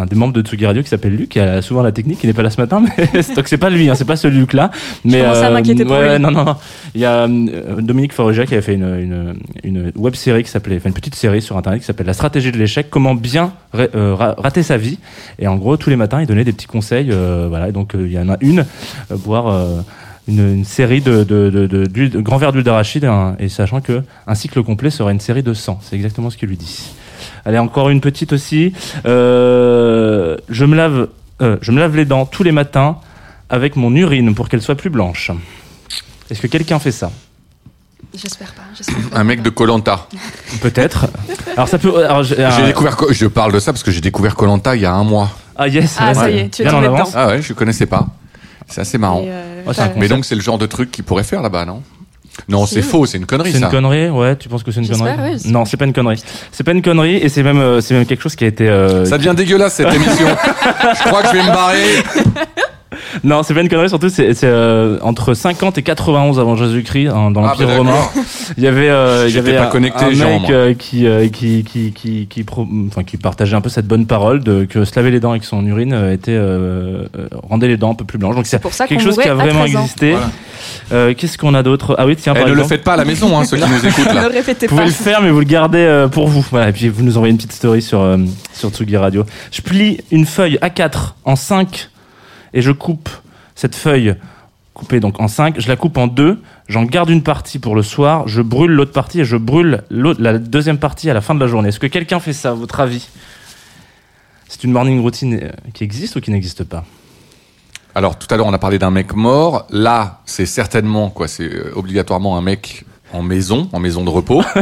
[0.00, 2.26] un des membres de Tsugi Radio qui s'appelle Luc, qui a souvent la technique, qui
[2.26, 4.70] n'est pas là ce matin, mais donc c'est pas lui, hein, c'est pas ce Luc-là.
[5.04, 6.22] Mais commence à m'inquiéter pour ouais, lui.
[6.22, 6.56] non, non, non.
[6.94, 10.50] Il y a euh, Dominique Forogia qui a fait une, une, une web série qui
[10.50, 13.52] s'appelait, enfin une petite série sur internet qui s'appelle La stratégie de l'échec, comment bien
[13.72, 14.98] ra- euh, ra- rater sa vie.
[15.38, 17.10] Et en gros, tous les matins, il donnait des petits conseils.
[17.12, 18.60] euh, voilà, et donc euh, il y en a une,
[19.10, 19.46] euh, boire.
[20.28, 24.02] Une, une série de, de, de, de, grands verres d'huile d'arachide hein, et sachant que
[24.26, 25.80] un cycle complet sera une série de 100.
[25.82, 26.90] C'est exactement ce qu'il lui dit.
[27.44, 28.72] Allez, encore une petite aussi.
[29.06, 31.08] Euh, je, me lave,
[31.42, 32.96] euh, je me lave les dents tous les matins
[33.48, 35.30] avec mon urine pour qu'elles soient plus blanches.
[36.30, 37.10] Est-ce que quelqu'un fait ça?
[38.14, 38.62] J'espère pas.
[39.18, 40.06] Un mec de Colanta.
[40.62, 41.06] Peut-être.
[41.56, 42.04] Alors ça peut.
[42.04, 42.96] alors, j'ai- euh, découvert.
[42.96, 45.30] Co- Je parle de ça parce que j'ai découvert Colanta il y a un mois.
[45.54, 45.96] Ah yes.
[45.98, 47.12] Ah, ouais, ça y est, tu es en avance.
[47.14, 48.06] Ah ouais, je connaissais pas.
[48.68, 49.20] C'est assez marrant.
[49.20, 49.55] Et, euh,
[49.96, 51.82] Mais donc c'est le genre de truc qu'il pourrait faire là-bas, non?
[52.48, 53.06] Non, c'est faux.
[53.06, 54.36] C'est une connerie C'est une connerie, ouais.
[54.36, 55.32] Tu penses que c'est une connerie?
[55.42, 56.22] oui, Non, c'est pas une connerie.
[56.52, 58.68] C'est pas une connerie et c'est même, euh, c'est même quelque chose qui a été.
[58.68, 60.26] euh, Ça devient dégueulasse cette émission.
[60.28, 61.82] je crois que je vais me barrer.
[63.24, 67.08] Non, c'est pas une connerie, surtout c'est c'est, euh, entre 50 et 91 avant Jésus-Christ,
[67.08, 67.94] hein, dans Ah, l'Empire bah, romain.
[68.56, 71.28] Il y avait, euh, il y avait pas un- connecté, un mec euh, qui, euh,
[71.28, 74.84] qui, qui, qui, qui, pro- enfin, qui partageait un peu cette bonne parole de que
[74.84, 77.04] se laver les dents avec son urine euh, était euh,
[77.48, 78.34] rendait les dents un peu plus blanches.
[78.36, 79.80] Donc c'est pour ça quelque chose qui a vraiment 13 ans.
[79.82, 80.10] existé.
[80.12, 80.30] Voilà.
[80.92, 81.94] Euh, Qu'est-ce qu'on a d'autre?
[81.98, 83.86] Ah oui, tiens, par ne le faites pas à la maison, hein, ceux qui nous
[83.86, 84.28] écoutent Ne là.
[84.28, 84.86] le répétez Vous pouvez pas.
[84.88, 86.44] le faire, mais vous le gardez euh, pour vous.
[86.50, 88.16] Voilà, et puis vous nous envoyez une petite story sur, euh,
[88.52, 89.24] sur Tsugi Radio.
[89.52, 91.88] Je plie une feuille A4 en 5
[92.54, 93.08] et je coupe
[93.54, 94.16] cette feuille
[94.74, 95.58] coupée donc en 5.
[95.58, 96.42] Je la coupe en deux.
[96.68, 98.28] J'en garde une partie pour le soir.
[98.28, 101.46] Je brûle l'autre partie et je brûle la deuxième partie à la fin de la
[101.46, 101.68] journée.
[101.70, 103.08] Est-ce que quelqu'un fait ça, à votre avis?
[104.48, 106.84] C'est une morning routine euh, qui existe ou qui n'existe pas?
[107.94, 109.66] Alors tout à l'heure on a parlé d'un mec mort.
[109.70, 114.42] Là c'est certainement quoi, c'est euh, obligatoirement un mec en maison, en maison de repos.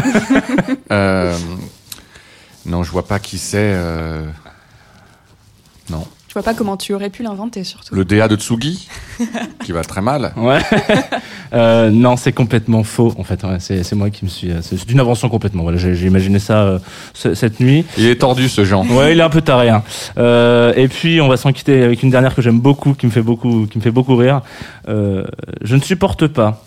[0.92, 1.36] Euh,
[2.66, 3.72] non, je vois pas qui c'est.
[3.74, 4.24] euh,
[5.90, 7.94] Non, Je vois pas comment tu aurais pu l'inventer, surtout.
[7.94, 8.88] le DA de Tsugi
[9.64, 10.32] qui va très mal.
[10.36, 10.58] Ouais.
[11.52, 13.14] Euh, non, c'est complètement faux.
[13.18, 14.50] En fait, Ouais, c'est c'est moi qui me suis.
[14.50, 15.62] euh, C'est c'est une invention complètement.
[15.62, 16.78] Voilà, j'ai j'ai imaginé ça euh,
[17.12, 17.84] ce- cette nuit.
[17.96, 18.84] Il est tordu ce Jean.
[18.88, 19.68] Ouais, il est un peu taré.
[19.68, 19.84] Hein.
[20.18, 23.12] Euh, et puis, on va s'en quitter avec une dernière que j'aime beaucoup, qui me
[23.12, 24.40] fait beaucoup, qui me fait beaucoup rire.
[24.88, 25.24] Euh,
[25.62, 26.64] je ne supporte pas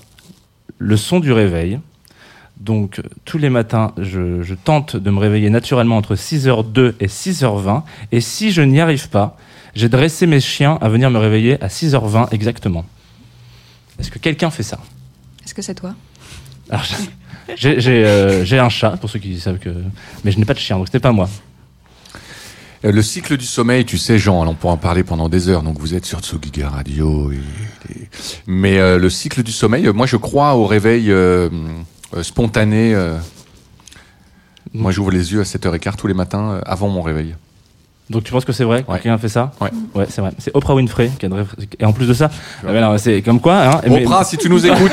[0.78, 1.80] le son du réveil.
[2.62, 7.82] Donc, tous les matins, je, je tente de me réveiller naturellement entre 6h02 et 6h20.
[8.14, 9.36] Et si je n'y arrive pas,
[9.78, 12.86] j'ai dressé mes chiens à venir me réveiller à 6h20 exactement.
[14.00, 14.80] Est-ce que quelqu'un fait ça?
[15.46, 15.94] Est-ce que c'est toi?
[16.70, 16.84] Alors,
[17.56, 19.70] j'ai j'ai, euh, j'ai un chat, pour ceux qui savent que.
[20.24, 21.30] Mais je n'ai pas de chien, donc c'était pas moi.
[22.86, 25.64] Euh, Le cycle du sommeil, tu sais, Jean, on pourra en parler pendant des heures.
[25.64, 27.32] Donc vous êtes sur Tsugiga Radio.
[27.32, 27.36] et-
[27.92, 28.10] et-
[28.46, 31.50] Mais euh, le cycle du sommeil, moi je crois au réveil euh,
[32.16, 32.94] euh, spontané.
[32.94, 33.18] euh.
[34.74, 37.36] Moi j'ouvre les yeux à 7h15 tous les matins euh, avant mon réveil.
[38.10, 38.96] Donc tu penses que c'est vrai Ouais.
[38.96, 39.70] quelqu'un a fait ça Ouais.
[39.94, 40.32] Ouais, c'est vrai.
[40.38, 41.30] C'est Oprah Winfrey qui a
[41.80, 42.30] Et en plus de ça,
[42.68, 43.56] alors, c'est comme quoi.
[43.62, 44.92] Hein, mais- Oprah, si tu nous écoutes,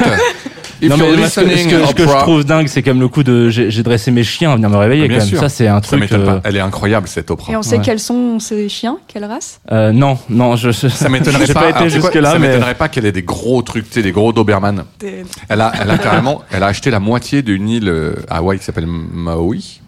[0.83, 3.23] non, mais ce que, ce que- ce que je trouve dingue, c'est comme le coup
[3.23, 5.07] de j'ai dressé mes chiens à venir me réveiller.
[5.09, 5.31] Bien quand même.
[5.31, 5.39] sûr.
[5.41, 6.11] Ça, c'est un truc.
[6.13, 6.41] euh, pas.
[6.45, 7.53] Elle est incroyable cette Oprah.
[7.53, 7.83] Et on sait Ouais.
[7.85, 9.61] quels sont ces chiens, quelle race?
[9.71, 11.55] Euh, non, non, je, Ça m'étonnerait pas.
[11.55, 13.63] pas été alors, c'est quoi jusque là, ça mais m'étonnerait pas qu'elle ait des gros
[13.63, 14.85] trucs, tu sais, des gros Doberman.
[14.99, 18.39] Des- Elle a, elle a carrément, elle a acheté la moitié d'une île euh, à
[18.39, 19.81] Hawaï qui s'appelle Maui.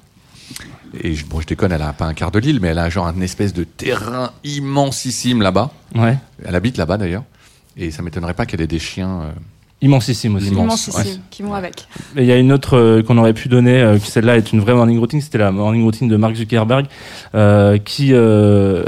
[1.03, 2.89] Et je, bon, je déconne, elle a pas un quart de l'île, mais elle a
[2.89, 5.71] genre un espèce de terrain immensissime là-bas.
[5.95, 7.25] ouais, Elle habite là-bas d'ailleurs.
[7.77, 9.21] Et ça m'étonnerait pas qu'elle ait des chiens.
[9.23, 9.31] euh,
[9.83, 10.49] immensissime aussi.
[10.49, 10.87] Immense.
[10.89, 11.21] Immensissime, ouais.
[11.31, 11.87] qui vont avec.
[12.17, 14.53] Et il y a une autre euh, qu'on aurait pu donner, euh, qui celle-là est
[14.53, 16.87] une vraie morning routine, c'était la morning routine de Mark Zuckerberg,
[17.35, 18.85] euh, qui, euh,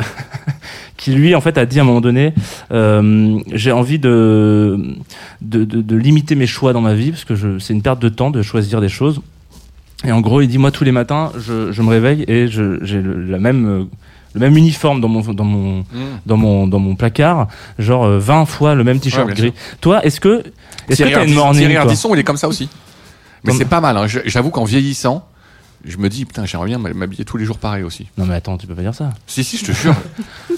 [0.97, 2.33] qui lui en fait a dit à un moment donné,
[2.73, 4.81] euh, j'ai envie de,
[5.43, 8.01] de, de, de limiter mes choix dans ma vie parce que je, c'est une perte
[8.01, 9.21] de temps de choisir des choses.
[10.05, 12.79] Et en gros, il dit moi tous les matins, je, je me réveille et je,
[12.85, 13.85] j'ai le, la même euh,
[14.35, 15.85] le même uniforme dans mon dans mon
[16.27, 19.53] dans mon dans mon placard, genre euh, 20 fois le même t-shirt Ouais, gris.
[19.81, 20.45] Toi, est-ce que
[20.89, 22.69] est-ce que t'as une morning Thierry Ardisson, il est comme ça aussi.
[23.45, 23.97] Mais c'est pas mal.
[23.97, 24.07] hein.
[24.27, 25.27] J'avoue qu'en vieillissant,
[25.85, 28.07] je me dis putain, j'aimerais bien m'habiller tous les jours pareil aussi.
[28.19, 29.11] Non mais attends, tu peux pas dire ça.
[29.27, 29.95] Si si, je te jure.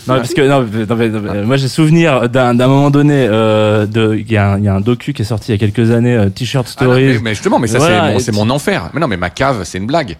[0.09, 3.27] Non, parce que non, mais- non, mais- non, mais moi j'ai souvenir d'un moment donné,
[3.29, 3.87] euh,
[4.19, 5.69] il y, a un- il y a un docu qui est sorti il y a
[5.71, 7.05] quelques années, euh, T-shirt Ah, Stories.
[7.05, 8.89] mais, mais justement, mais ça Voilà, c'est mon, enfer.
[8.95, 10.17] Mais non, mais ma cave, c'est une blague.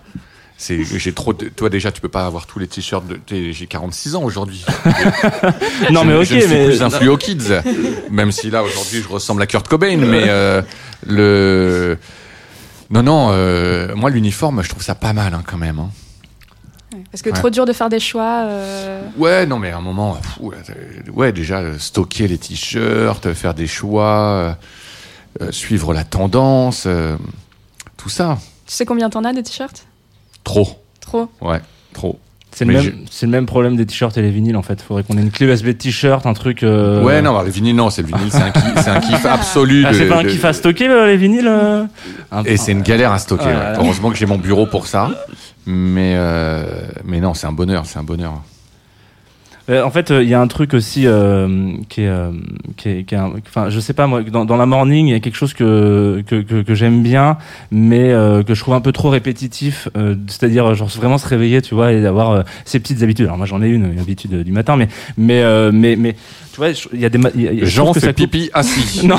[0.59, 1.33] C'est, j'ai trop.
[1.33, 3.05] de- toi déjà, tu peux pas avoir tous les t-shirts.
[3.31, 4.63] J'ai 46 ans aujourd'hui.
[5.91, 7.39] non mais ok, je ne suis mais plus influé aux kids.
[8.11, 10.61] Même si là aujourd'hui, je ressemble à Kurt Cobain, mais euh,
[11.07, 11.97] le.
[12.91, 13.29] Non, non.
[13.31, 15.79] euh, moi, l'uniforme, je trouve ça pas mal hein, quand même.
[15.79, 15.91] hein.
[17.13, 17.37] Parce que Ouais.
[17.39, 18.43] trop dur de faire des choix.
[18.47, 23.55] euh, Ouais, non, mais à un moment, ouais, euh, ouais, déjà stocker les t-shirts, faire
[23.55, 24.57] des choix,
[25.41, 26.89] euh, suivre la tendance,
[27.97, 28.39] tout ça.
[28.67, 29.87] Tu sais combien t'en as des t-shirts?
[30.43, 30.69] Trop.
[31.01, 31.31] Trop?
[31.41, 31.61] Ouais,
[31.93, 32.19] trop.
[32.53, 34.83] C'est le même, c'est le même problème des t-shirts et les vinyles en fait.
[34.83, 36.63] Faudrait qu'on ait une clé USB de t-shirt, un truc.
[36.63, 39.01] euh, Ouais, non, alors, les vinyles, non, c'est le vinyle, c'est un, kiff, c'est un
[39.01, 39.85] kiff absolu.
[39.87, 41.47] Ah, c'est pas un de- kiff à stocker le- les vinyles.
[41.49, 41.85] euh
[42.33, 43.45] Un- Et c'est une galère à stocker.
[43.47, 43.53] Ouais.
[43.55, 43.79] voilà.
[43.79, 45.11] Heureusement que j'ai mon bureau pour ça.
[45.67, 46.65] Mais, euh,
[47.05, 48.43] mais non, c'est un bonheur, c'est un bonheur.
[49.71, 52.31] Euh, en fait, il y a un truc aussi euh, qui est, euh,
[52.77, 55.13] qui est, qui est un- enfin, je sais pas moi, dans, dans la morning, il
[55.13, 57.39] y a quelque chose que que, que, que j'aime bien,
[57.71, 59.89] mais euh, que je trouve un peu trop répétitif.
[59.97, 63.27] euh, C'est-à-dire, genre vraiment se réveiller, tu vois, et d'avoir euh, ces petites habitudes.
[63.27, 66.15] Alors moi, j'en ai une, une habitude euh, du matin, mais mais euh, mais mais
[66.53, 68.17] tu vois, je- il y a des, ma- y a- je Jean fait ça coupe-
[68.17, 69.07] pipi assis.
[69.07, 69.17] Non,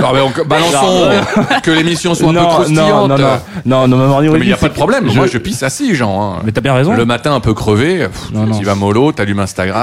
[0.00, 1.10] Non, mais on- balançons
[1.62, 3.08] que l'émission soit un peu non, non, croustillante.
[3.10, 5.08] non, non, non, non, ma morning Mais il n'y a pas de problème.
[5.08, 6.34] c'est- Moi, je- je pisse assis, Jean.
[6.38, 6.42] hein.
[6.44, 6.94] Mais t'as bien raison.
[6.94, 8.58] Le matin un peu crevé, Non, non.
[8.58, 9.75] tu vas mollo, t'allumes Instagram,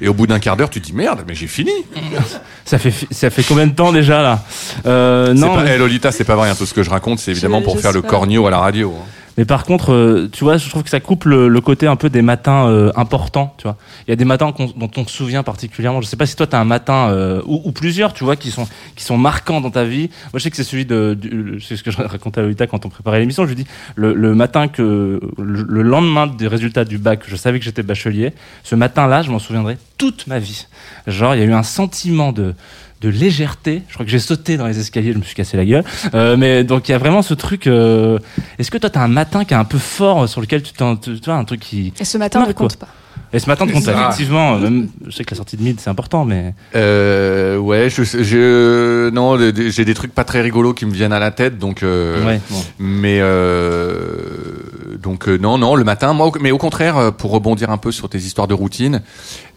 [0.00, 1.72] et au bout d'un quart d'heure, tu te dis merde, mais j'ai fini.
[2.64, 4.42] Ça fait ça fait combien de temps déjà là?
[4.86, 7.18] Euh, Non, pas, mais- eh, Lolita, c'est pas vrai, hein, tout ce que je raconte,
[7.18, 8.94] c'est évidemment Je- pour faire le cornio à la radio.
[8.98, 9.04] hein.
[9.36, 12.08] Mais par contre, euh, tu vois, je trouve que ça coupe le, côté un peu
[12.08, 13.76] des matins euh, importants, tu vois.
[14.06, 16.00] Il y a des matins dont on se souvient particulièrement.
[16.00, 18.50] Je sais pas si toi, tu as un matin, euh, ou, plusieurs, tu vois, qui
[18.50, 20.10] sont, qui sont marquants dans ta vie.
[20.32, 21.18] Moi, je sais que c'est celui de...
[21.60, 23.44] C'est ce que je racontais à Lolita quand on préparait l'émission.
[23.44, 23.66] Je lui dis,
[23.96, 25.20] le, le matin que...
[25.38, 28.32] Le, le lendemain des résultats du bac, je savais que j'étais bachelier.
[28.62, 30.66] Ce matin-là, je m'en souviendrai toute ma vie.
[31.06, 32.54] Genre, il y a eu un sentiment de
[33.00, 33.82] de légèreté.
[33.88, 35.84] Je crois que j'ai sauté dans les escaliers, je me suis cassé la gueule.
[36.14, 37.66] Euh, mais donc il y a vraiment ce truc.
[37.66, 38.18] euh,
[38.58, 40.96] Est-ce que toi t'as un matin qui est un peu fort sur lequel tu t'en,
[40.96, 41.92] tu vois un truc qui.
[42.00, 42.88] Et ce matin, ne compte pas.
[43.32, 43.92] Et ce matin, tu comptes Ça.
[44.10, 44.54] effectivement.
[44.54, 48.04] euh, Même, je sais que la sortie de mid c'est important, mais Euh, ouais, je,
[48.04, 51.82] je, non, j'ai des trucs pas très rigolos qui me viennent à la tête, donc.
[51.82, 52.40] euh, ouais.
[52.48, 52.62] Bon.
[52.78, 56.12] Mais euh, donc euh, non, non, le matin.
[56.12, 59.02] Moi, mais au contraire, euh, pour rebondir un peu sur tes histoires de routine,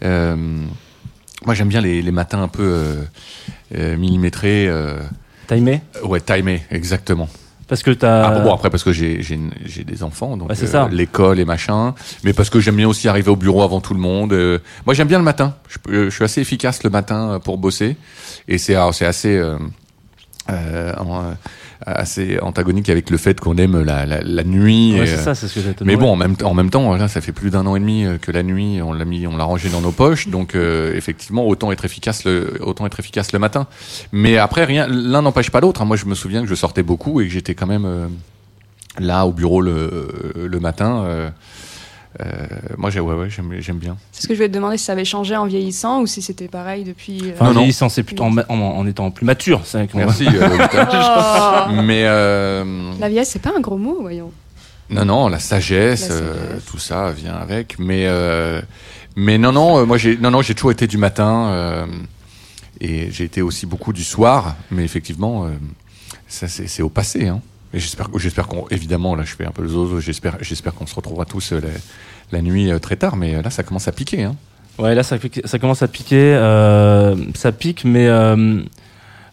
[0.04, 0.36] euh,
[1.44, 3.02] moi j'aime bien les, les matins un peu euh,
[3.76, 4.66] euh, millimétrés.
[4.68, 4.98] Euh,
[5.46, 7.28] Timé ouais, timés, exactement.
[7.68, 8.28] Parce que t'as.
[8.28, 11.94] Ah, bon, après parce que j'ai j'ai des enfants, donc euh, l'école et machin.
[12.24, 14.32] Mais parce que j'aime bien aussi arriver au bureau avant tout le monde.
[14.32, 15.54] euh, moi, j'aime bien le matin.
[15.88, 17.96] Je, suis assez efficace le matin pour bosser,
[18.48, 19.58] et c'est c'est assez euh,
[21.92, 24.92] assez antagonique avec le fait qu'on aime la, la, la nuit.
[24.94, 26.54] Ouais, et, c'est euh, ça, c'est ce que j'ai mais bon, en même, temps- en
[26.54, 28.92] même temps, voilà, ça fait plus d'un an et demi euh, que la nuit, on
[28.92, 32.58] l'a mis, on l'a rangé dans nos poches, donc euh, effectivement, autant être efficace le,
[32.60, 33.66] autant être efficace le matin.
[34.12, 35.82] Mais après, rien, l'un n'empêche pas l'autre.
[35.82, 35.84] hein.
[35.84, 38.06] Moi, je me souviens que je sortais beaucoup et que j'étais quand même euh,
[38.98, 41.02] là au bureau le, le matin.
[41.04, 41.30] euh,
[42.76, 43.96] moi, j'ai, ouais, ouais, j'aime, j'aime bien.
[44.12, 46.20] C'est ce que je vais te demander si ça avait changé en vieillissant ou si
[46.22, 47.20] c'était pareil depuis.
[47.24, 47.60] euh, Enfin, Non, en non.
[47.60, 49.60] vieillissant, c'est plutôt en, en, en étant plus mature.
[49.64, 50.26] C'est vrai qu'on- Merci.
[50.26, 50.48] euh.
[51.70, 51.82] Oh.
[51.82, 52.64] Mais euh,
[52.98, 54.32] La vieillesse, c'est pas un gros mot, voyons.
[54.90, 57.78] Non, non, la sagesse, La euh, tout ça vient avec.
[57.78, 58.60] Mais, euh,
[59.16, 61.86] mais non, non, euh, moi j'ai, non, non, j'ai toujours été du matin euh,
[62.80, 64.56] et j'ai été aussi beaucoup du soir.
[64.70, 65.50] Mais effectivement, euh,
[66.26, 67.28] ça c'est, c'est au passé.
[67.28, 67.40] Hein.
[67.74, 70.00] Et j'espère, j'espère qu'on, évidemment, là je fais un peu le zozo.
[70.00, 71.68] J'espère, j'espère qu'on se retrouvera tous euh, la,
[72.38, 73.16] la nuit euh, très tard.
[73.16, 74.24] Mais euh, là, ça commence à piquer.
[74.24, 74.36] Hein.
[74.78, 76.34] Ouais, là, ça, ça commence à piquer.
[76.34, 78.62] euh, ça pique, mais euh,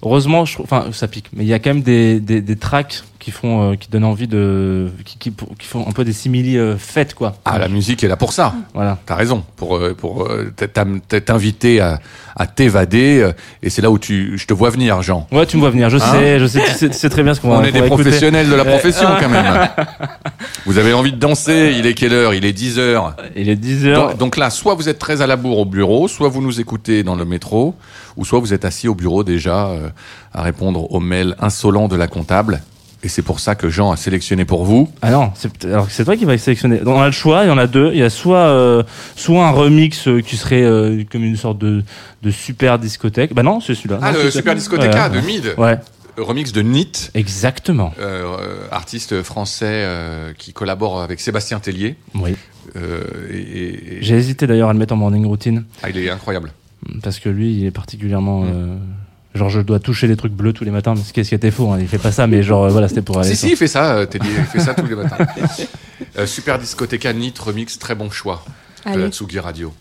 [0.01, 0.41] heureusement.
[0.59, 1.27] Enfin, ça pique.
[1.33, 4.03] Mais il y a quand même des, des, des tracks qui font, euh, qui donnent
[4.05, 7.33] envie de, qui, qui, qui font un peu des simili euh, fêtes, quoi.
[7.43, 8.53] Ah, la musique est là pour ça.
[8.75, 8.99] Voilà.
[9.07, 11.99] T'as raison pour euh, pour euh, t'am- t'inviter à,
[12.35, 13.31] à t'évader
[13.63, 15.25] et c'est là où tu je te vois venir Jean.
[15.31, 15.89] Ouais, tu me vois venir.
[15.89, 17.63] Je Hein sais, je sais, tu sais, tu sais très bien ce qu'on va On
[17.63, 18.03] est des écouter.
[18.03, 19.69] professionnels de la profession quand même.
[20.67, 22.35] Vous avez envie de danser, il est quelle heure?
[22.35, 23.15] Il est 10 heures.
[23.35, 24.09] Il est 10 heures.
[24.09, 26.59] Donc, donc là, soit vous êtes très à la bourre au bureau, soit vous nous
[26.59, 27.73] écoutez dans le métro,
[28.17, 29.89] ou soit vous êtes assis au bureau déjà euh,
[30.31, 32.61] à répondre aux mails insolents de la comptable.
[33.05, 34.89] Et c'est pour ça que Jean a sélectionné pour vous.
[35.03, 36.81] Ah non, c'est toi qui vas sélectionner.
[36.87, 37.91] On a le choix, il y en a deux.
[37.93, 38.81] Il y a soit euh,
[39.15, 41.83] soit un remix euh, qui serait euh, comme une sorte de
[42.23, 43.35] de super discothèque.
[43.35, 43.99] Bah non, c'est celui-là.
[44.01, 45.21] Ah, Non, le Super Discoteca Ouais.
[45.21, 45.77] de Mid, Ouais,
[46.17, 47.93] remix de Nit, exactement.
[47.99, 51.97] euh, artiste français euh, qui collabore avec Sébastien Tellier.
[52.15, 52.35] Oui.
[52.75, 53.01] Euh,
[53.31, 56.09] et, et- et- J'ai hésité d'ailleurs à le mettre en morning routine Ah, il est
[56.09, 56.51] incroyable.
[57.03, 58.41] parce que lui, il est particulièrement.
[58.41, 58.79] Mm.
[59.35, 61.35] Genre, je dois toucher des trucs bleus tous les matins, mais ce qui ce qui
[61.35, 61.71] était faux.
[61.71, 63.29] Hein, il fait pas ça, mais genre euh, voilà, c'était pour aller.
[63.29, 65.17] Si, sur- si, il fait ça, euh, Tellier, il fait ça tous les matins.
[66.17, 68.43] Euh, Super Discoteca Nit remix, très bon choix
[68.85, 69.07] de la.
[69.09, 69.73] Tsugi Radio.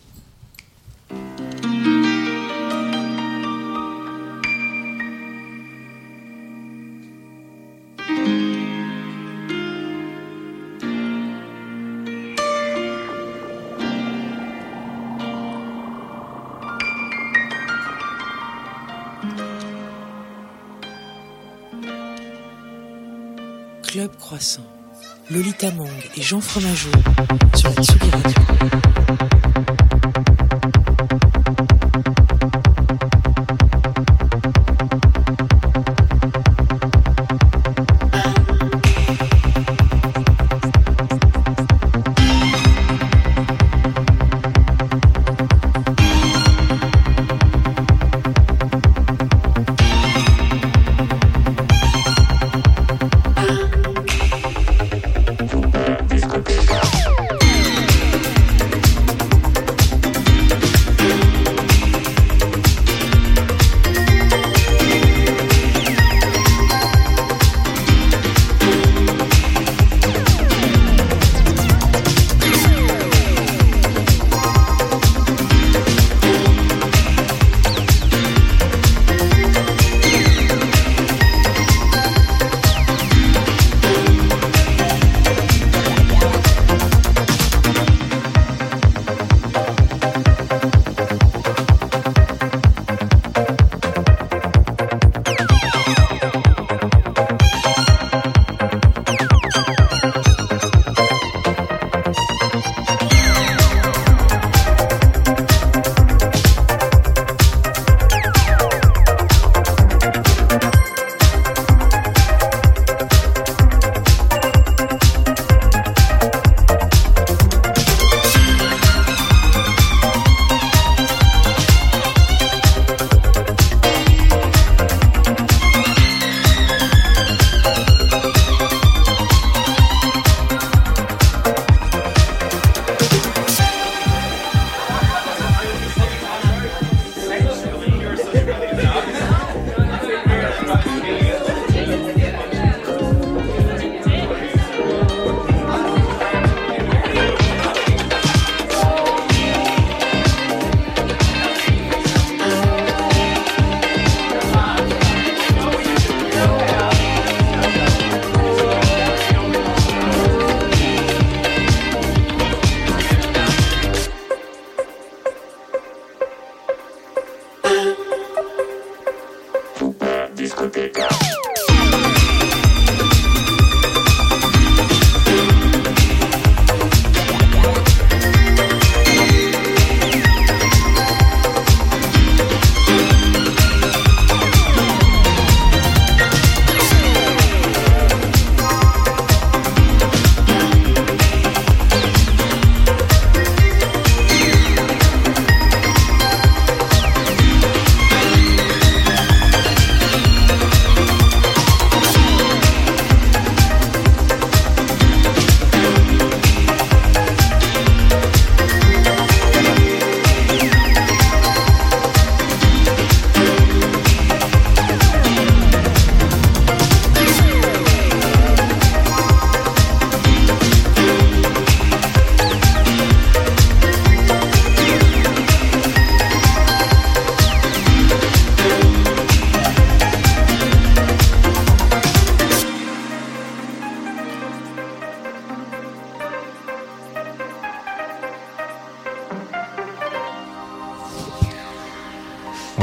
[25.30, 26.90] Lolita Mang et Jean Fromageau
[27.54, 28.34] sur la Radio.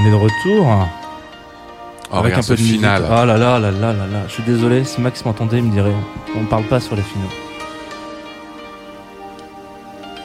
[0.01, 0.87] On est de retour.
[2.11, 2.75] Oh, avec un peu de musique.
[2.77, 3.03] final.
[3.07, 4.23] Oh là là là là là là.
[4.27, 5.93] Je suis désolé, si Max m'entendait, il me dirait
[6.35, 7.29] on parle pas sur les finaux.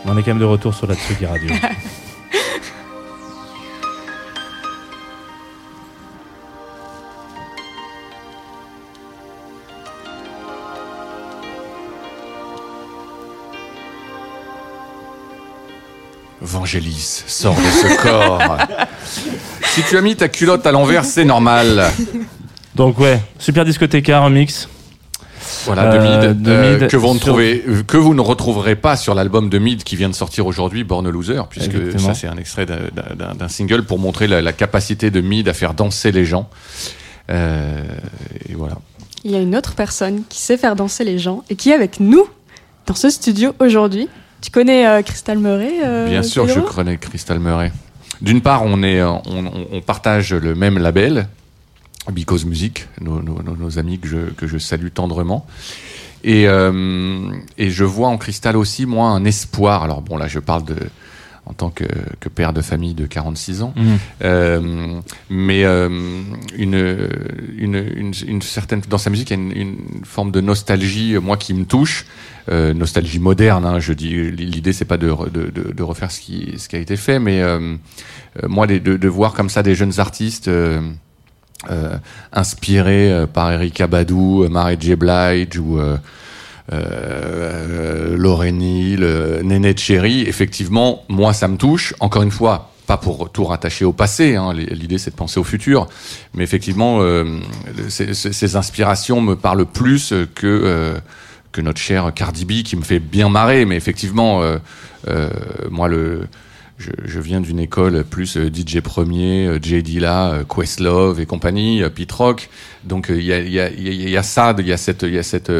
[0.07, 1.51] On est quand même de retour sur la Tsugi Radio.
[16.59, 18.43] Vangelis, sors de ce corps.
[19.75, 21.91] si tu as mis ta culotte à l'envers, c'est normal.
[22.75, 24.69] Donc ouais, super discothéca remix.
[25.65, 28.21] Voilà, de Euh, Mid, de euh, Mid que, vous ne sur- trouvez, que vous ne
[28.21, 31.75] retrouverez pas sur l'album de Mid qui vient de sortir aujourd'hui, Born a Loser, puisque
[31.75, 32.09] Exactement.
[32.09, 35.75] ça c'est un extrait d'un- single pour montrer la, la capacité de Mid à faire
[35.75, 36.49] danser les gens.
[37.31, 37.83] Euh,
[38.49, 38.77] et voilà.
[39.25, 41.75] Il y a une autre personne qui sait faire danser les gens et qui est
[41.75, 42.25] avec nous
[42.87, 44.09] dans ce studio aujourd'hui.
[44.47, 47.73] Tu connais euh, Crystal Murray euh, Bien sûr, je connais Crystal Murray.
[48.21, 51.27] D'une part, on, est, euh, on, on- on partage le même label,
[52.13, 55.49] Because Music, nos, nos- nos- nos amis que je, que je salue tendrement.
[56.23, 57.29] Et, euh,
[57.59, 59.83] et je vois en Crystal aussi, moi, un espoir.
[59.83, 60.77] Alors bon, là, je parle de,
[61.49, 61.85] en tant que,
[62.21, 63.73] que père de famille de 46 ans.
[63.77, 63.99] Mhm.
[64.25, 65.89] Euh, mais euh,
[66.57, 67.09] une,
[67.57, 71.21] une, une, une certaine dans sa musique, il y a une, forme de nostalgie, euh,
[71.21, 72.05] moi qui me touche,
[72.51, 73.65] euh, nostalgie moderne.
[73.65, 76.69] Hein, je dis l'idée c'est pas de, re- de, de, de refaire ce qui ce
[76.69, 77.41] qui a été fait, mais
[78.47, 80.51] moi de, de voir comme ça des jeunes artistes.
[82.33, 84.95] Inspirés par Erika Badou, euh, Mary J.
[84.95, 85.79] Blige ou
[86.73, 91.95] euh, euh, Hill, euh, Néné Cherry, effectivement, moi, ça me touche.
[92.01, 94.37] Encore une fois, pas pour tout rattacher au passé.
[94.37, 95.87] hein, L'idée, c'est de penser au futur.
[96.35, 97.39] Mais effectivement, euh,
[97.89, 100.99] ces, inspirations me parlent plus que euh,
[101.53, 103.65] que notre cher Cardi B, qui me fait bien marrer.
[103.65, 104.59] Mais effectivement, euh,
[105.71, 106.27] moi, le
[106.79, 109.83] je, je viens d'une école plus euh, DJ Premier, euh, J.
[109.83, 112.49] Dilla, euh, Questlove et compagnie, Pete Rock.
[112.85, 115.23] Donc il y, a, y, a, y a- ça, il y a cette, y a
[115.23, 115.51] cette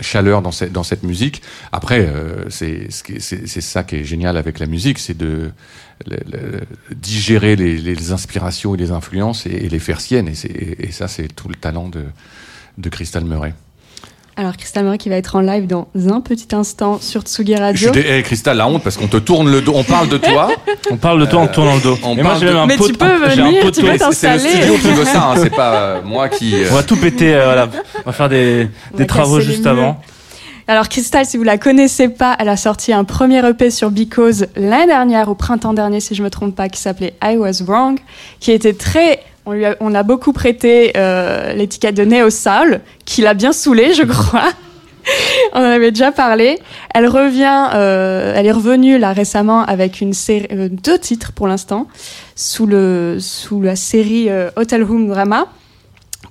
[0.00, 1.42] chaleur dans cette, dans cette musique.
[1.72, 2.12] Après,
[2.50, 5.50] c'est ça qui est génial avec la musique, c'est de
[6.06, 6.60] le- le-
[6.94, 10.28] digérer les, les inspirations et les influences et, les faire siennes.
[10.28, 12.04] Et, et ça, c'est tout le talent de,
[12.76, 13.54] de Crystal Murray.
[14.40, 17.60] Alors Crystal Murray qui va être en live dans un petit instant sur Tsugi Je
[17.60, 17.92] Radio.
[17.92, 20.16] suis dé- eh, Crystal, la honte parce qu'on te tourne le dos, on parle de
[20.16, 20.48] toi.
[20.92, 21.98] On parle de toi en tournant le dos.
[22.04, 23.60] on Et moi parle j'ai de- même un Mais pot tu peux j'ai un venir,
[23.60, 23.80] tu peux tour.
[23.80, 24.38] C'est le t'installer.
[24.48, 26.54] studio qui veut ça, hein, c'est pas euh, moi qui.
[26.54, 27.68] euh, On va tout péter, euh, voilà.
[27.98, 30.00] On va faire des, des va travaux juste avant.
[30.68, 34.46] Alors Crystal, si vous la connaissez pas, elle a sorti un premier EP sur Because
[34.54, 37.98] l'année dernière, au printemps dernier, si je me trompe pas, qui s'appelait I Was Wrong,
[38.38, 42.80] qui était très, on lui a, on a beaucoup prêté euh, l'étiquette de Neo Soul,
[43.06, 44.52] qui l'a bien saoulé, je crois.
[45.54, 46.58] on en avait déjà parlé.
[46.94, 51.48] Elle revient, euh, elle est revenue là récemment avec une série, euh, deux titres pour
[51.48, 51.88] l'instant,
[52.36, 55.46] sous le sous la série Hotel Room Drama,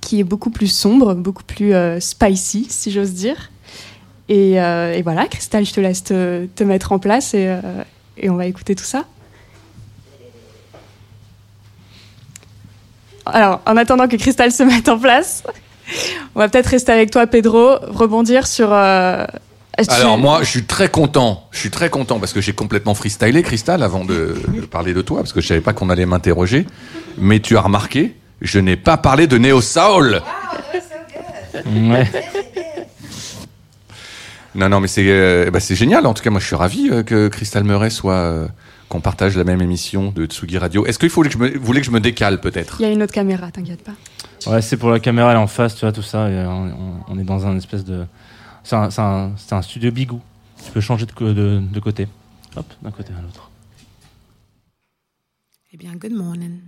[0.00, 3.50] qui est beaucoup plus sombre, beaucoup plus spicy, si j'ose dire.
[4.28, 7.52] Et, et voilà, Christelle, je te laisse te, te mettre en place et,
[8.16, 9.04] et on va écouter tout ça.
[13.32, 15.42] Alors, en attendant que Christelle se mette en place,
[16.34, 18.68] on va peut-être rester avec toi, Pedro, rebondir sur.
[18.72, 19.24] euh,
[19.78, 21.44] tu- Alors moi, je suis très content.
[21.52, 24.34] Je suis très content parce que j'ai complètement freestylé, Cristal, avant de,
[24.70, 26.66] parler de toi, parce que je savais pas qu'on allait m'interroger.
[27.16, 30.20] Mais tu as remarqué, je n'ai pas parlé de Neo Soul.
[31.66, 32.06] Ouais.
[34.54, 36.06] Non, non, mais c'est euh, bah, c'est génial.
[36.06, 38.48] En tout cas, moi, je suis ravi euh, que Crystal Murray soit euh,
[38.88, 40.86] qu'on partage la même émission de Tsugi Radio.
[40.86, 42.76] Est-ce qu'il faut que je me, vous voulez que je me décale peut-être?
[42.80, 43.92] Il y a une autre caméra, t'inquiète pas.
[44.50, 46.30] Ouais, c'est pour la caméra, elle est en face, tu vois, tout ça.
[46.30, 48.06] et on, est dans un espèce de.
[48.64, 50.20] C'est un, studio bigou.
[50.64, 52.08] Tu peux changer de, de côté.
[52.56, 53.50] Hop, d'un côté à l'autre.
[55.72, 56.60] Eh bien, good morning.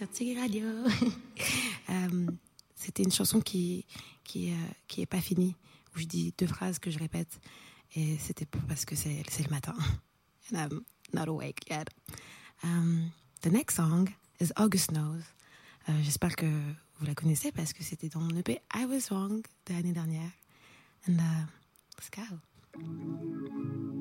[0.00, 0.66] Radio.
[1.88, 2.26] Euh,
[2.74, 3.84] C'était une chanson qui
[4.34, 4.50] euh,
[4.88, 5.54] qui est pas finie
[5.94, 7.40] où je dis deux phrases que je répète
[7.94, 9.74] et c'était parce que c'est le matin
[10.52, 10.80] and I'm
[11.12, 11.88] not awake yet.
[12.64, 14.08] Um, the next song
[14.40, 15.22] is August Knows.
[16.02, 16.46] J'espère que
[16.98, 20.32] vous la connaissez parce que c'était dans mon EP I Was Wrong de l'année dernière.
[21.08, 21.46] And uh,
[21.96, 23.95] let's go.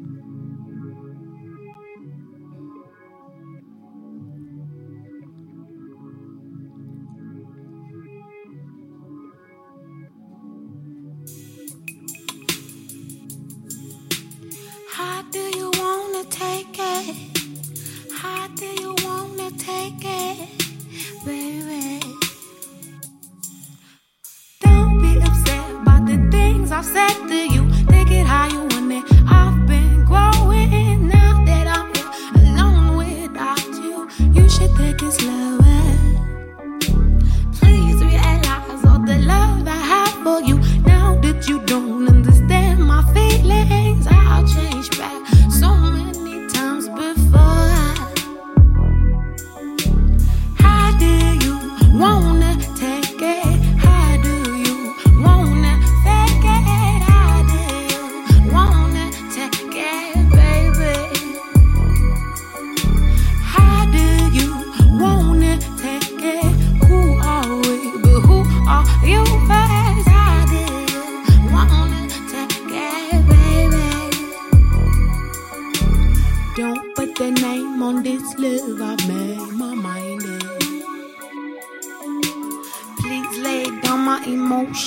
[18.56, 20.50] Do you wanna take it,
[21.26, 22.00] baby?
[24.62, 27.70] Don't be upset about the things I've said to you.
[27.88, 29.04] Take it how you want it.
[29.28, 32.12] I've been growing now that I'm here
[32.44, 34.08] alone without you.
[34.34, 35.84] You should take it slower.
[37.60, 40.60] Please realize all the love I have for you.
[40.86, 42.05] Now that you don't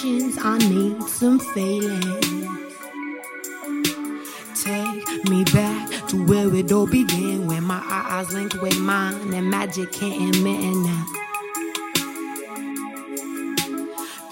[0.09, 0.39] emotions.
[0.41, 2.75] I need some feelings.
[4.63, 7.47] Take me back to where it all began.
[7.47, 11.07] When my eyes linked with mine and magic can't admit it now.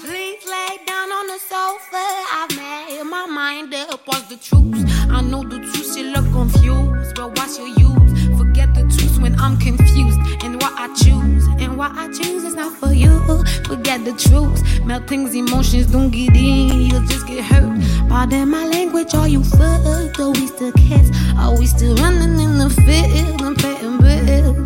[0.01, 2.05] Please lay down on the sofa.
[2.33, 4.01] I've made my mind up.
[4.07, 4.85] What's the truth?
[5.11, 5.97] I know the truth.
[5.97, 8.39] You look confused, but what's your use?
[8.39, 10.19] Forget the truth when I'm confused.
[10.45, 11.36] And what I choose,
[11.77, 13.19] what I choose is not for you.
[13.65, 14.85] Forget the truth.
[14.85, 16.81] Melting's emotions don't get in.
[16.81, 17.79] You'll just get hurt.
[18.09, 19.15] Pardon my language.
[19.15, 20.19] Are you fucked?
[20.19, 21.11] Are we still kids?
[21.37, 24.66] Are we still running in the field and paying bills?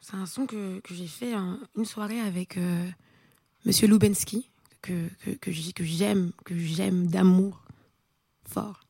[0.00, 2.88] C'est un son que, que j'ai fait un- une soirée avec euh,
[3.64, 4.50] Monsieur Lubensky,
[4.82, 5.52] que, que, que
[5.84, 7.62] j'aime, que j'aime d'amour
[8.46, 8.80] fort,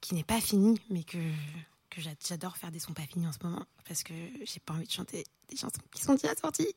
[0.00, 1.18] qui n'est pas fini, mais que,
[1.90, 4.74] que j'a- j'adore faire des sons pas finis en ce moment, parce que j'ai pas
[4.74, 6.74] envie de chanter des chansons qui sont déjà sorties.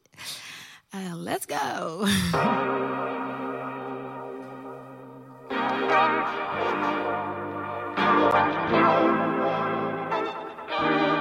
[0.91, 2.05] Alors, let's go!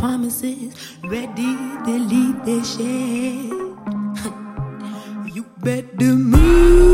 [0.00, 3.59] promises, ready to leave the shed.
[5.62, 6.89] But the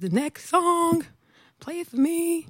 [0.00, 1.04] the next song.
[1.60, 2.46] Play it for me.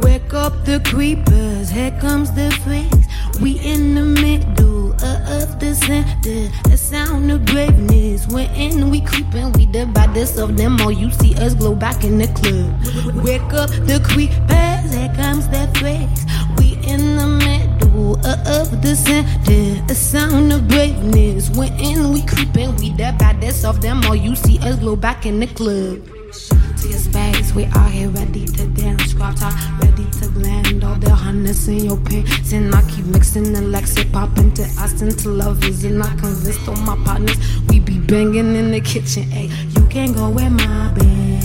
[0.00, 3.06] Wake up the creepers, here comes the freaks.
[3.42, 6.50] We in the middle uh, of the center.
[6.68, 8.26] The sound of braveness.
[8.28, 10.92] When we creeping, we the baddest of them all.
[10.92, 13.24] You see us glow back in the club.
[13.24, 16.24] Wake up the creepers, here comes the freaks.
[16.58, 19.86] We in the middle of the center.
[19.86, 21.50] The sound of braveness.
[21.50, 24.16] When we creeping, we the baddest of them all.
[24.16, 27.54] You see us glow back in the club to your space.
[27.54, 31.84] We out here ready to dance, crop top, ready to blend all the harness in
[31.84, 32.52] your pants.
[32.52, 35.84] And I keep mixing the Lexi pop into us into lovers.
[35.84, 37.36] And I convinced all my partners
[37.68, 39.24] we be banging in the kitchen.
[39.24, 41.44] Hey, you can't go with my band.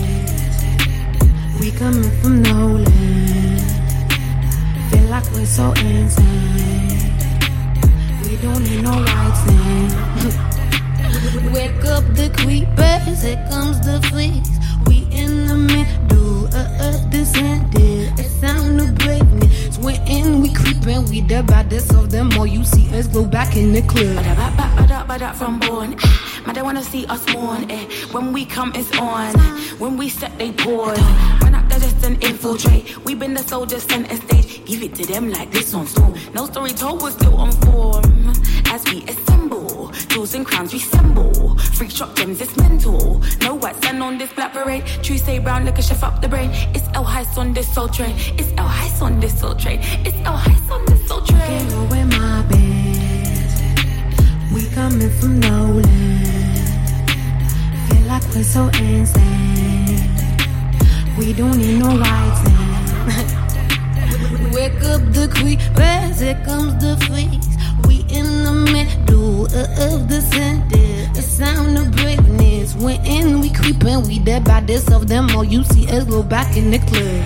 [1.60, 3.62] We coming from no land.
[4.92, 7.14] Feel like we're so insane.
[8.24, 9.94] We don't need no white sand.
[11.54, 14.57] Wake up the creepers, here comes the freaks.
[15.18, 18.22] In the middle of the center.
[18.22, 19.78] A sound of braveness.
[19.80, 22.47] When we creeping, we the baddest of them all.
[22.47, 24.24] You see us go back in the club.
[25.36, 25.93] From born.
[25.93, 26.43] Eh.
[26.45, 27.70] Man, they wanna see us mourn.
[27.70, 27.86] Eh.
[28.11, 29.34] When we come, it's on.
[29.78, 30.99] When we step, they pause.
[31.41, 32.97] Run there just and infiltrate.
[33.05, 34.65] We been the soldiers center stage.
[34.65, 36.13] Give it to them like this on storm.
[36.34, 38.03] No story told, we're still on form.
[38.65, 39.26] As we assemble,
[40.18, 41.55] jewels and crowns resemble.
[41.78, 43.22] Freak shop gems, it's mental.
[43.41, 44.84] No white sand on this black parade.
[45.03, 46.49] True say brown like a chef up the brain.
[46.74, 48.15] It's El Heist on this soul train.
[48.39, 49.80] It's El Heist on this soul train.
[50.07, 51.39] It's El Heist on this soul train.
[51.39, 54.15] Can't go with my band.
[54.53, 56.70] We coming from no land.
[57.88, 60.09] Feel like we're so insane.
[61.20, 61.91] We don't need no
[62.41, 62.86] sand.
[64.55, 67.49] Wake up the creepers, here comes the freaks.
[67.88, 70.22] We in the middle of the
[71.38, 72.76] sound of greatness.
[72.76, 75.30] When in we creepin', we dead by this of them.
[75.36, 77.26] All you see us go back in the club.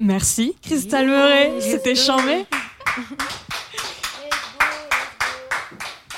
[0.00, 1.60] Merci, Cristal Murray.
[1.60, 2.44] C'était chambé.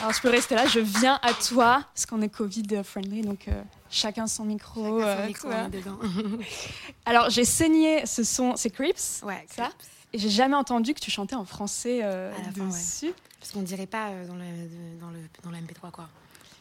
[0.05, 3.63] Alors, je peux rester là, je viens à toi, parce qu'on est Covid-friendly, donc euh,
[3.89, 5.01] chacun son micro.
[5.01, 5.99] Chacun son euh, micro, on est dedans.
[7.07, 9.71] Alors, j'ai saigné ce son, c'est Creeps, Ouais, ça.
[10.13, 12.67] Et j'ai jamais entendu que tu chantais en français euh, À la fin, ouais.
[12.79, 13.15] dessus.
[13.41, 14.45] Parce qu'on dirait pas euh, dans le,
[15.01, 16.07] dans le, dans le MP3, quoi.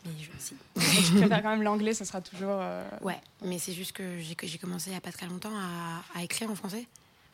[0.05, 0.55] Mais je, si.
[0.77, 2.59] Mais tu préfères quand même l'anglais, ça sera toujours.
[2.61, 6.17] euh, Ouais, mais c'est juste que j'ai commencé il y a pas très longtemps à,
[6.17, 6.87] à écrire en français.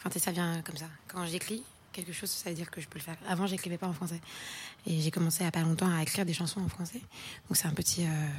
[0.03, 0.86] Enfin, ça vient comme ça.
[1.07, 3.18] Quand j'écris quelque chose, ça veut dire que je peux le faire.
[3.28, 4.20] Avant, j'écrivais pas en français.
[4.88, 7.02] Et j'ai commencé a pas longtemps à écrire des chansons en français.
[7.48, 8.30] Donc c'est un petit, euh,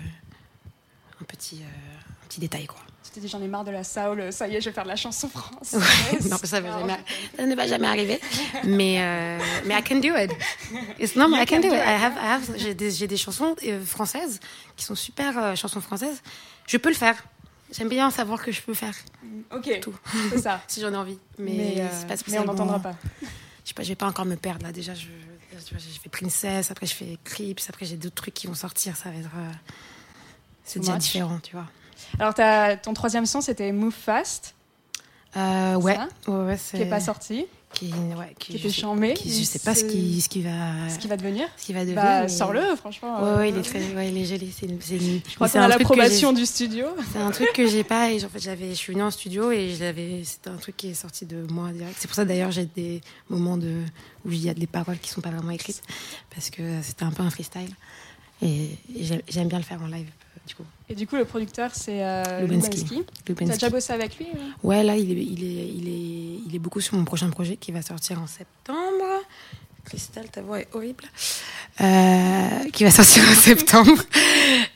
[1.21, 2.81] un petit, euh, un petit détail, quoi.
[3.17, 4.95] Dit, j'en ai marre de la soul, ça y est, je vais faire de la
[4.95, 5.83] chanson française.
[6.31, 6.97] non, ça, va jamais,
[7.37, 8.21] ça ne va jamais arriver.
[8.63, 10.31] Mais, euh, mais I can do it.
[11.01, 11.73] It's, non, mais I can do it.
[11.73, 14.39] I have, I have, j'ai des, j'ai des chansons euh, françaises
[14.77, 16.23] qui sont super euh, chansons françaises.
[16.69, 17.21] Je peux le faire.
[17.73, 18.95] J'aime bien savoir que je peux faire
[19.53, 19.95] Ok, tout.
[20.31, 20.61] c'est ça.
[20.68, 21.18] si j'en ai envie.
[21.39, 22.95] Mais, Mais, euh, c'est pas mais on n'entendra pas.
[23.23, 24.73] Je sais pas, je vais pas encore me perdre là.
[24.73, 25.07] Déjà, je,
[25.53, 28.97] j'ai fait Princess, après je fais Clips, après j'ai d'autres trucs qui vont sortir.
[28.97, 29.29] Ça va être.
[29.37, 29.51] euh,
[30.64, 31.66] c'est déjà différent, tu vois.
[32.18, 34.55] Alors, t'as- ton troisième son, c'était Move Fast,
[35.37, 36.09] Euh, ouais, Ça?
[36.27, 39.14] Ouais, ouais, qui n'est pas sorti, Qui, ouais, qui, qui je sais- chambé.
[39.14, 40.89] qui- je sais pas ce qui, ce qui va.
[40.89, 41.47] ce qui va devenir.
[41.57, 42.03] ce qui va devenir.
[42.03, 43.23] Bah, mais- sors-le, franchement.
[43.23, 44.51] Ouais, euh, ouais, il est très, ouais, il est gelé.
[44.53, 46.87] C'est, Je crois qu'on a l'approbation du studio.
[47.12, 48.11] C'est un truc que j'ai pas.
[48.11, 50.23] Et en fait, j'avais, je suis venue en studio et je l'avais.
[50.25, 51.95] C'était un truc qui est sorti de moi direct.
[51.99, 53.83] C'est pour ça d'ailleurs j'ai des moments de
[54.25, 55.83] où il y a des paroles qui sont pas vraiment écrites
[56.35, 57.71] parce que c'était un peu un freestyle.
[58.43, 60.64] Et, et j'aime, bien le faire en live euh, du coup.
[60.88, 62.76] Et du coup, le producteur, c'est euh, Lubensky.
[62.76, 63.05] Lubensky.
[63.24, 63.53] T'as Lubensky.
[63.55, 66.59] déjà bossé avec lui euh Ouais, là, il est, il, est, il, est, il est
[66.59, 69.05] beaucoup sur mon prochain projet qui va sortir en septembre.
[69.84, 71.05] Cristal, ta voix est horrible.
[71.80, 74.03] Euh, qui va sortir en septembre.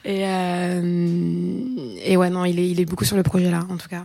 [0.04, 3.76] Et, euh, et ouais, non, il est, il est beaucoup sur le projet là, en
[3.76, 4.04] tout cas.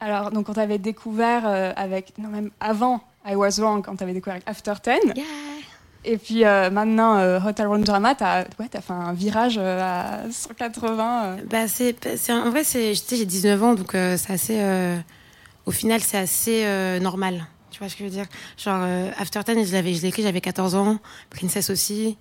[0.00, 2.16] Alors, donc, quand t'avais découvert euh, avec.
[2.18, 5.00] Non, même avant I Was Wrong, quand t'avais découvert avec After Ten.
[6.04, 10.30] Et puis euh, maintenant, euh, Hotel Drama, t'as ouais, t'as fait un virage euh, à
[10.30, 11.24] 180.
[11.24, 11.36] euh.
[11.48, 11.96] Bah, c'est,
[12.30, 14.60] en vrai, j'ai 19 ans, donc c'est assez.
[15.66, 17.46] au final, c'est assez normal.
[17.70, 18.26] Tu vois ce que je veux dire?
[18.56, 18.86] Genre,
[19.18, 20.98] After Ten, je je l'ai écrit, j'avais 14 ans.
[21.30, 22.16] Princess aussi.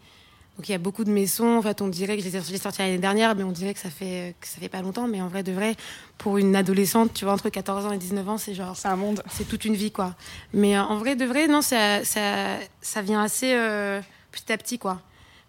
[0.58, 1.58] Donc il y a beaucoup de mes sons.
[1.58, 3.80] En fait, on dirait que je les ai sortis l'année dernière, mais on dirait que
[3.80, 5.08] ça fait que ça fait pas longtemps.
[5.08, 5.76] Mais en vrai, de vrai,
[6.18, 8.96] pour une adolescente, tu vois, entre 14 ans et 19 ans, c'est genre C'est un
[8.96, 9.24] monde.
[9.30, 10.16] c'est toute une vie quoi.
[10.54, 14.00] Mais euh, en vrai de vrai non ça ça, ça vient assez euh,
[14.32, 15.02] petit à petit quoi.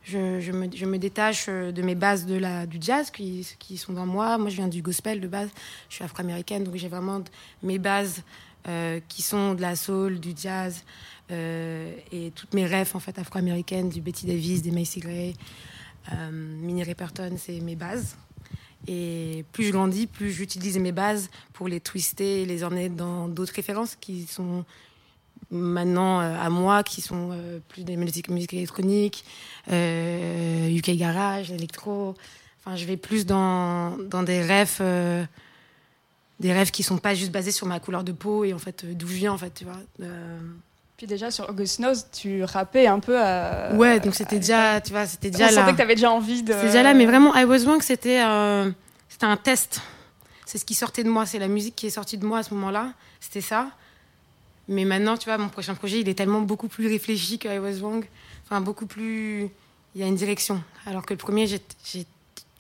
[0.05, 3.49] Je, je, me, je me détache euh, de mes bases de la, du jazz qui,
[3.59, 4.37] qui sont dans moi.
[4.37, 5.49] Moi, je viens du gospel de base.
[5.89, 7.23] Je suis afro-américaine, donc j'ai vraiment
[7.63, 8.23] mes bases
[8.69, 13.19] euh, qui sont de la soul, du jazz euh, et toutes mes rêves en fait
[13.19, 15.35] afro-américaines, du Betty Davis, des Macy Gray,
[16.13, 18.17] euh, Minnie Riperton, c'est mes bases.
[18.87, 23.29] Et plus je grandis, plus j'utilise mes bases pour les twister et les emmener dans
[23.29, 24.65] d'autres références qui sont
[25.51, 29.25] maintenant euh, à moi, qui sont euh, plus des musiques, musique électroniques,
[29.71, 32.15] euh, UK garage, électro.
[32.61, 35.25] Enfin, je vais plus dans, dans des rêves, euh,
[36.41, 38.85] des rêves qui sont pas juste basés sur ma couleur de peau et en fait
[38.85, 39.81] euh, d'où je viens en fait, tu vois.
[40.95, 43.73] Euh, Puis déjà, sur August Knows, tu rappais un peu à.
[43.75, 45.73] ouais, donc c'était à- déjà, tu vois, c'était On déjà sentait là.
[45.73, 46.53] que t'avais déjà envie de.
[46.53, 48.71] C'est déjà là, mais vraiment, I Was Wrong, c'était euh,
[49.09, 49.81] c'était un test.
[50.47, 52.43] C'est ce qui sortait de moi, c'est la musique qui est sortie de moi à
[52.43, 52.93] ce moment-là.
[53.21, 53.69] C'était ça.
[54.69, 57.59] Mais maintenant, tu vois, mon prochain projet, il est tellement beaucoup plus réfléchi que I
[57.59, 58.05] Was Wrong.
[58.47, 59.49] Enfin, beaucoup plus.
[59.95, 60.63] Il y a une direction.
[60.87, 61.47] Alors que le premier,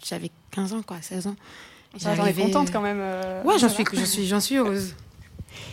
[0.03, 1.37] j'avais 15 ans, quoi, 16 ans.
[1.97, 2.99] J'en J'arrivais- contente quand même.
[3.01, 4.95] euh, Ouais, j'en suis, suis, j'en suis heureuse.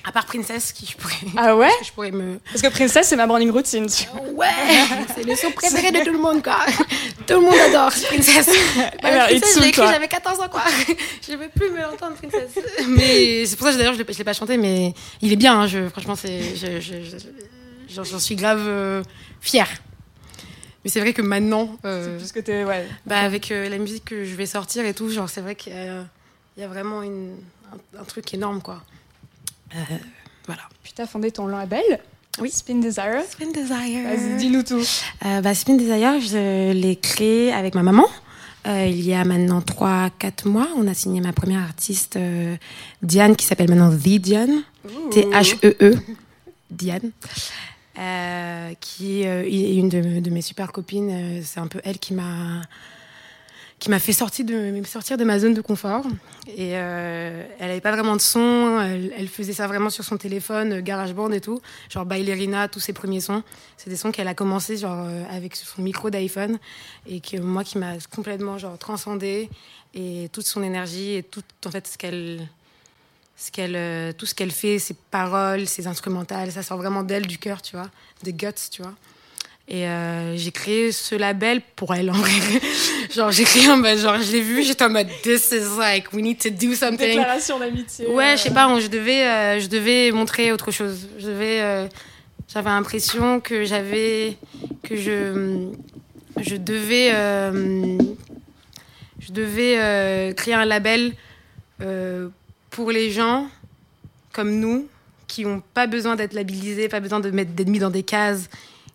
[0.04, 2.40] À part Princess, qui je pourrais, Ah ouais je pourrais me.
[2.52, 3.86] Parce que Princess, c'est ma morning routine.
[3.88, 4.22] tu vois.
[4.48, 4.48] Ouais,
[5.16, 6.58] c'est le son préféré de tout le monde, quoi.
[7.28, 8.50] Tout le monde adore Princess.
[9.04, 10.64] Elle mérite Princess, l'ai écrit, j'avais 14 ans, quoi.
[11.28, 12.50] Je veux plus me l'entendre, Princess.
[12.88, 15.62] Mais c'est pour ça que d'ailleurs, je ne l'ai pas chanté, mais il est bien.
[15.62, 19.04] hein, je, franchement, c'est, je, je- je- j'en, suis grave euh,
[19.40, 19.70] fière.
[20.84, 22.64] Mais c'est vrai que maintenant, euh, Parce que t'es.
[22.64, 22.88] Ouais.
[23.06, 25.74] bah, avec euh, la musique que je vais sortir et tout, genre, c'est vrai qu'il
[25.74, 26.06] y a,
[26.58, 27.36] il y a vraiment une,
[27.72, 28.82] un, un truc énorme, quoi.
[29.76, 29.96] Euh,
[30.46, 30.62] voilà.
[30.84, 31.82] Puis t'as fondé ton label.
[32.40, 32.50] Oui.
[32.50, 33.22] Spin Desire.
[33.30, 34.04] Spin Desire.
[34.04, 34.84] Vas-y, dis-nous tout.
[35.26, 38.08] Euh, bah, Spin Desire, je l'ai créé avec ma maman.
[38.68, 42.56] Euh, il y a maintenant 3-4 mois, on a signé ma première artiste, euh,
[43.02, 44.64] Diane, qui s'appelle maintenant The Diane.
[45.12, 45.96] T-H-E-E.
[46.70, 47.12] Diane.
[48.00, 51.42] Euh, qui est une de, de mes super copines.
[51.44, 52.62] C'est un peu elle qui m'a
[53.82, 56.06] qui m'a fait sortir de, ma zone de confort.
[56.48, 58.80] Et euh, elle avait pas vraiment de son.
[58.80, 61.60] Elle, faisait ça vraiment sur son téléphone, euh, GarageBand et tout.
[61.90, 63.42] Genre Bailerina, tous ses premiers sons.
[63.78, 66.60] C'est des sons qu'elle a commencé genre euh, avec son micro d'iPhone
[67.08, 69.50] et que moi qui m'a complètement genre transcendée
[69.96, 72.48] et toute son énergie et tout en fait ce qu'elle
[73.36, 77.40] ce qu'elle tout ce qu'elle fait, ses paroles, ses instrumentales, ça sort vraiment d'elle du
[77.40, 77.90] cœur, tu vois,
[78.22, 78.94] de guts, tu vois.
[79.68, 82.32] Et euh, j'ai créé ce label pour elle en vrai.
[83.16, 86.12] genre j'ai créé en mode genre je l'ai vu, j'étais en mode this is like
[86.12, 87.08] we need to do something.
[87.08, 88.08] Déclaration d'amitié.
[88.08, 91.08] Ouais, je sais pas, je devais, euh, je devais montrer autre chose.
[91.20, 91.88] Je devais, euh,
[92.54, 94.36] j'avais l'impression que j'avais,
[94.84, 95.72] que je,
[96.42, 97.98] je devais, euh,
[99.20, 101.14] je devais euh, créer un label
[101.82, 102.28] euh,
[102.70, 103.48] pour les gens
[104.34, 104.88] comme nous
[105.28, 108.50] qui ont pas besoin d'être labellisés, pas besoin de mettre d'être mis dans des cases,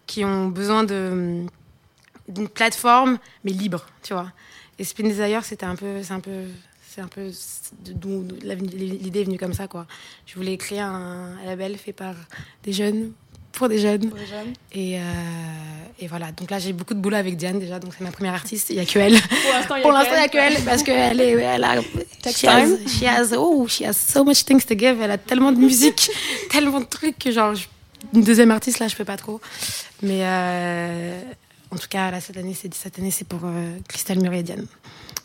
[0.06, 1.44] qui ont besoin de
[2.28, 4.32] d'une plateforme mais libre, tu vois.
[4.78, 6.42] Et Spin Desire, c'était un peu, c'est un peu,
[6.88, 7.30] c'est un peu
[7.94, 9.86] d'où l'idée est venue comme ça, quoi.
[10.26, 12.14] Je voulais créer un label fait par
[12.64, 13.12] des jeunes,
[13.52, 14.10] pour des jeunes.
[14.10, 14.52] Pour les jeunes.
[14.72, 15.02] Et, euh,
[16.00, 16.30] et voilà.
[16.32, 17.78] Donc là, j'ai beaucoup de boulot avec Diane déjà.
[17.78, 18.68] Donc c'est ma première artiste.
[18.70, 19.18] Il y a que elle.
[19.18, 22.88] Pour l'instant, il y a que elle parce qu'elle est, elle a, she has, time.
[22.88, 25.00] she has, oh, she has so much things to give.
[25.00, 26.10] Elle a tellement de musique,
[26.50, 27.66] tellement de trucs que genre, je-
[28.14, 29.40] une deuxième artiste là, je peux pas trop.
[30.02, 31.20] Mais euh,
[31.70, 34.66] en tout cas, là, cette année, c'est cette année, c'est pour euh, Christelle et.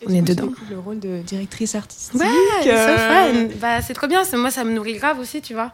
[0.02, 0.50] Et On est dedans.
[0.70, 2.20] le rôle de directrice artistique.
[2.20, 2.28] Ouais,
[2.68, 3.58] euh, so.
[3.60, 4.24] Bah, c'est trop bien.
[4.34, 5.72] Moi, ça me nourrit grave aussi, tu vois.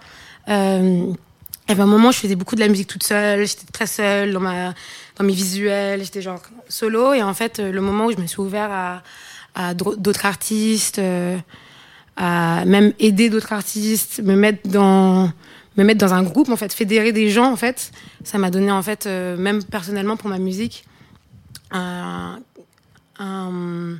[0.49, 1.13] Euh,
[1.67, 3.45] il y avait un moment, je faisais beaucoup de la musique toute seule.
[3.47, 4.73] J'étais très seule dans, ma,
[5.17, 6.03] dans mes visuels.
[6.03, 7.13] J'étais genre solo.
[7.13, 9.03] Et en fait, le moment où je me suis ouvert à,
[9.55, 11.01] à d'autres artistes,
[12.17, 15.31] à même aider d'autres artistes, me mettre dans
[15.77, 17.91] me mettre dans un groupe en fait fédérer des gens en fait
[18.23, 20.85] ça m'a donné en fait euh, même personnellement pour ma musique
[21.71, 22.39] un,
[23.19, 23.97] un-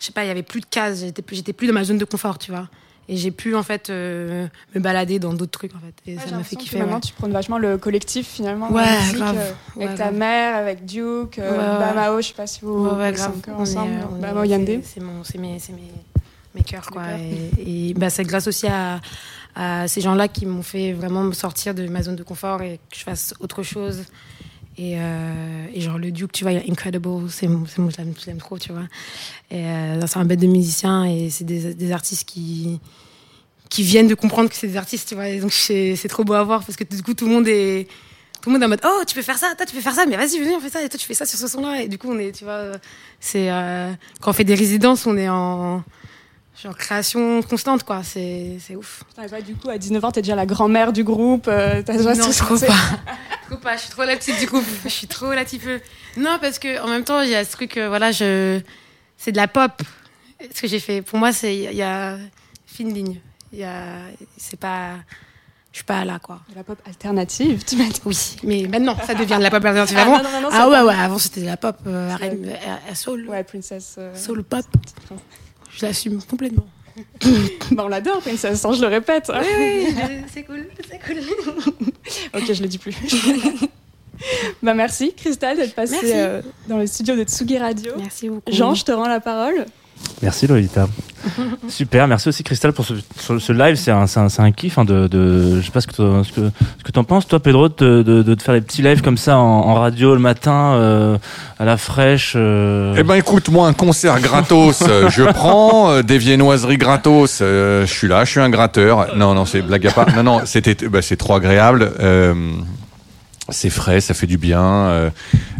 [0.00, 1.84] je sais pas, il y avait plus de cases, j'étais plus, j'étais plus dans ma
[1.84, 2.68] zone de confort, tu vois.
[3.08, 5.94] Et j'ai pu en fait euh, me balader dans d'autres trucs en fait.
[6.10, 6.78] Et Ouais, ça m'a fait que kiffer.
[6.80, 7.00] Maintenant, ouais.
[7.02, 8.70] tu prônes vachement le collectif finalement.
[8.72, 9.36] Ouais, la musique, grave.
[9.38, 10.16] euh, Ouais, avec ta grave.
[10.16, 11.78] mère, avec Duke, euh.
[11.78, 13.32] Bamao, je sais pas si vous Ouais, grave.
[13.36, 13.92] encore On ensemble.
[13.92, 14.80] est- Bamao Yandé.
[14.84, 15.92] c'est- mon, c'est mes, c'est mes,
[16.54, 17.02] mes cœurs quoi.
[17.18, 19.00] Et, et, bah, c'est grâce aussi à,
[19.54, 22.80] à ces gens-là qui m'ont fait vraiment me sortir de ma zone de confort et
[22.90, 24.04] que je fasse autre chose.
[24.78, 28.38] Et, euh, genre le Duke, tu vois, il y a Incredible, c'est mon- je l'aime
[28.38, 28.86] trop, tu vois.
[29.52, 32.80] Euh, c'est un bête de musiciens et c'est des, artistes qui
[33.68, 35.28] qui viennent de comprendre que c'est des artistes, tu vois.
[35.28, 37.88] Et donc c'est trop beau à voir parce que du coup tout le monde est
[38.42, 40.04] tout le monde en mode oh tu peux faire ça, toi tu peux faire ça,
[40.04, 41.88] mais vas-y viens on fait ça et toi tu fais ça sur ce son-là et
[41.88, 42.72] du coup on est tu vois
[43.20, 45.84] c'est euh, quand on fait des résidences on est en
[46.60, 49.04] genre création constante quoi, c'est c'est ouf.
[49.08, 51.46] Putain, et bah, du coup, à 19 ans, t'es déjà la grand-mère du groupe.
[51.48, 52.66] euh, t'as déjà non, tout trop pas.
[53.48, 53.76] trop pas.
[53.76, 54.64] Je suis trop la petite du groupe.
[54.84, 55.80] Je suis trop la peu.
[56.16, 58.60] Non, parce que en même temps, il y a ce truc, euh, voilà, je,
[59.16, 59.82] c'est de la pop.
[60.54, 61.02] Ce que j'ai fait.
[61.02, 62.18] Pour moi, c'est, il y a
[62.66, 63.20] fine ligne.
[63.52, 63.96] Il y a,
[64.36, 64.94] c'est pas,
[65.72, 66.40] je suis pas là, quoi.
[66.50, 68.00] De La pop alternative, tu m'as dit.
[68.04, 69.96] Oui, mais maintenant, ça devient de la pop alternative.
[69.98, 72.94] Ah, Avant, non, non, non, ah ouais, ouais, avant c'était de la pop, euh, euh,
[72.94, 73.96] soul, Ouais, Princess.
[73.98, 74.64] euh, soul pop.
[75.76, 76.66] Je l'assume complètement.
[77.72, 79.30] bah, on l'adore, Princess, hein, je le répète.
[79.34, 79.94] Oui, oui,
[80.32, 81.18] c'est cool, c'est cool.
[82.34, 82.94] ok, je le dis plus.
[84.62, 87.92] bah, merci, Christelle, d'être passée euh, dans le studio de Tsugi Radio.
[87.96, 88.52] Merci beaucoup.
[88.52, 89.66] Jean, je te rends la parole.
[90.22, 90.86] Merci Lolita.
[91.68, 93.74] Super, merci aussi Christelle pour ce, live.
[93.76, 95.60] C'est un, kiff hein, de, de.
[95.60, 96.40] Je sais pas ce que t'en- ce que,
[96.78, 99.16] ce que t'en penses, toi, Pedro, de, de, de te faire des petits lives comme
[99.16, 101.18] ça en, en radio le matin, euh,
[101.58, 102.34] à la fraîche.
[102.36, 102.94] euh.
[102.96, 107.84] Eh ben écoute, moi un concert gratos, euh, je prends euh, des viennoiseries gratos, euh,
[107.86, 109.16] je suis là, je suis un gratteur.
[109.16, 110.14] Non non, c'est blague à part.
[110.14, 111.90] Non non, c'était bah, c'est trop agréable.
[112.00, 112.34] euh,
[113.48, 115.10] c'est frais, ça fait du bien euh,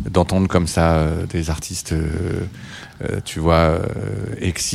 [0.08, 2.06] d'entendre comme ça euh, des artistes, euh,
[3.10, 3.80] euh, tu vois, euh,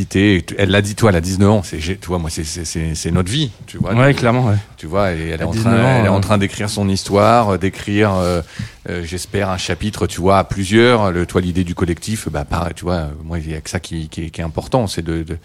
[0.09, 1.61] tu- Elle l'a dit, toi, elle a 19 ans.
[1.63, 3.93] C'est, tu vois, moi, c'est, c'est, c'est, c'est notre vie, tu vois.
[3.93, 4.55] Ouais, clairement, ouais.
[4.77, 6.89] Tu vois, et elle est en 19 train, ans, elle est en train d'écrire son
[6.89, 8.41] histoire, euh, d'écrire, euh,
[8.89, 11.11] euh, j'espère, un chapitre, tu vois, à plusieurs.
[11.11, 13.79] Le, toi, l'idée du collectif, bah, pareil, tu vois, moi, il y a que ça
[13.79, 15.37] qui, qui, est, qui est important, c'est de, de-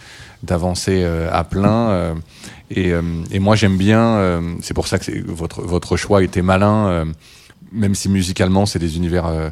[0.42, 1.88] d'avancer euh, à plein.
[1.90, 2.14] euh,
[2.70, 4.00] et, euh, et moi, j'aime bien.
[4.16, 7.06] euh, c'est pour ça que c'est- votre votre choix était malin.
[7.72, 9.48] Même si musicalement c'est des univers euh,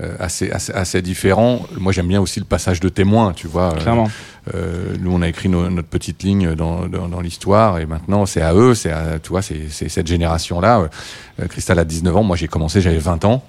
[0.00, 3.74] euh, assez, assez assez différents, moi j'aime bien aussi le passage de témoin, tu vois.
[3.74, 4.08] euh, Clairement.
[4.54, 8.26] euh, nous, on a écrit nos- notre petite ligne dans, dans, dans l'histoire, et maintenant,
[8.26, 10.88] c'est à eux, c'est à, tu vois, c'est, c'est cette génération-là.
[11.40, 13.42] Euh, Christelle a 19 ans, moi j'ai commencé, j'avais 20 ans.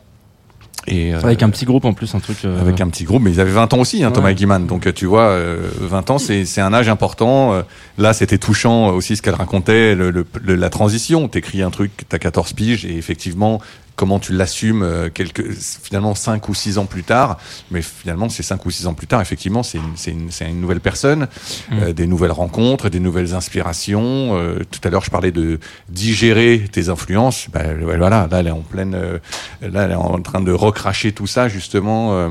[0.87, 2.37] Et, euh, Avec un petit groupe en plus, un truc.
[2.45, 4.33] euh, avec un petit groupe, mais ils avaient 20 ans aussi, hein, Thomas Ouais.
[4.33, 4.67] et Guiman.
[4.67, 7.63] Donc tu vois, euh, 20 ans, c'est c'est un âge important.
[7.97, 11.27] Là, c'était touchant aussi ce qu'elle racontait, le- le- la transition.
[11.27, 13.59] T'écris un truc, t'as 14 piges, et effectivement,
[13.95, 17.37] comment tu l'assumes euh, quelques finalement cinq ou six ans plus tard.
[17.71, 20.79] Mais finalement, c'est cinq ou six ans plus tard, effectivement, c'est une, une, une nouvelle
[20.79, 21.27] personne,
[21.71, 24.37] euh, des nouvelles rencontres, des nouvelles inspirations.
[24.37, 25.59] Euh, tout à l'heure, je parlais de
[25.89, 27.47] digérer tes influences.
[27.51, 29.19] Ben, voilà, là, elle est en pleine, euh,
[29.61, 32.13] là, elle est en train de recracher tout ça justement.
[32.13, 32.29] Euh,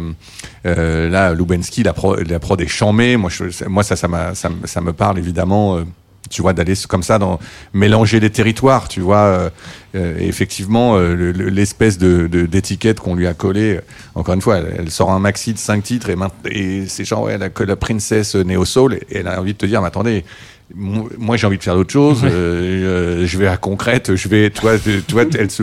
[0.67, 3.17] euh, là, Lubensky, la pro, la est chamée.
[3.17, 5.85] Moi, je, moi, ça, ça, ça, ça me parle évidemment.
[6.31, 7.39] Tu vois d'aller comme ça dans
[7.75, 9.51] mélanger les territoires tu vois euh,
[9.95, 13.81] euh, effectivement euh, le- le- l'espèce de d'étiquette qu'on lui a collée euh,
[14.15, 17.05] encore une fois elle, elle sort un maxi de cinq titres et, maintenant- et c'est
[17.05, 19.89] genre ouais la, la princesse néo soul et elle a envie de te dire mais
[19.89, 20.25] attendez
[20.75, 22.31] mo- moi j'ai envie de faire d'autres choses euh,
[23.23, 25.63] euh, je vais à concrète je vais toi tu tu elle tu,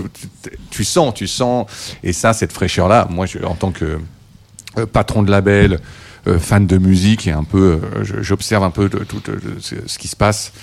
[0.69, 1.65] tu sens tu sens
[2.03, 3.97] et ça cette fraîcheur là moi je, en tant que
[4.93, 5.79] patron de label,
[6.39, 10.07] fan de musique et un peu, euh, j'observe un peu de- tout euh, ce qui
[10.07, 10.53] se passe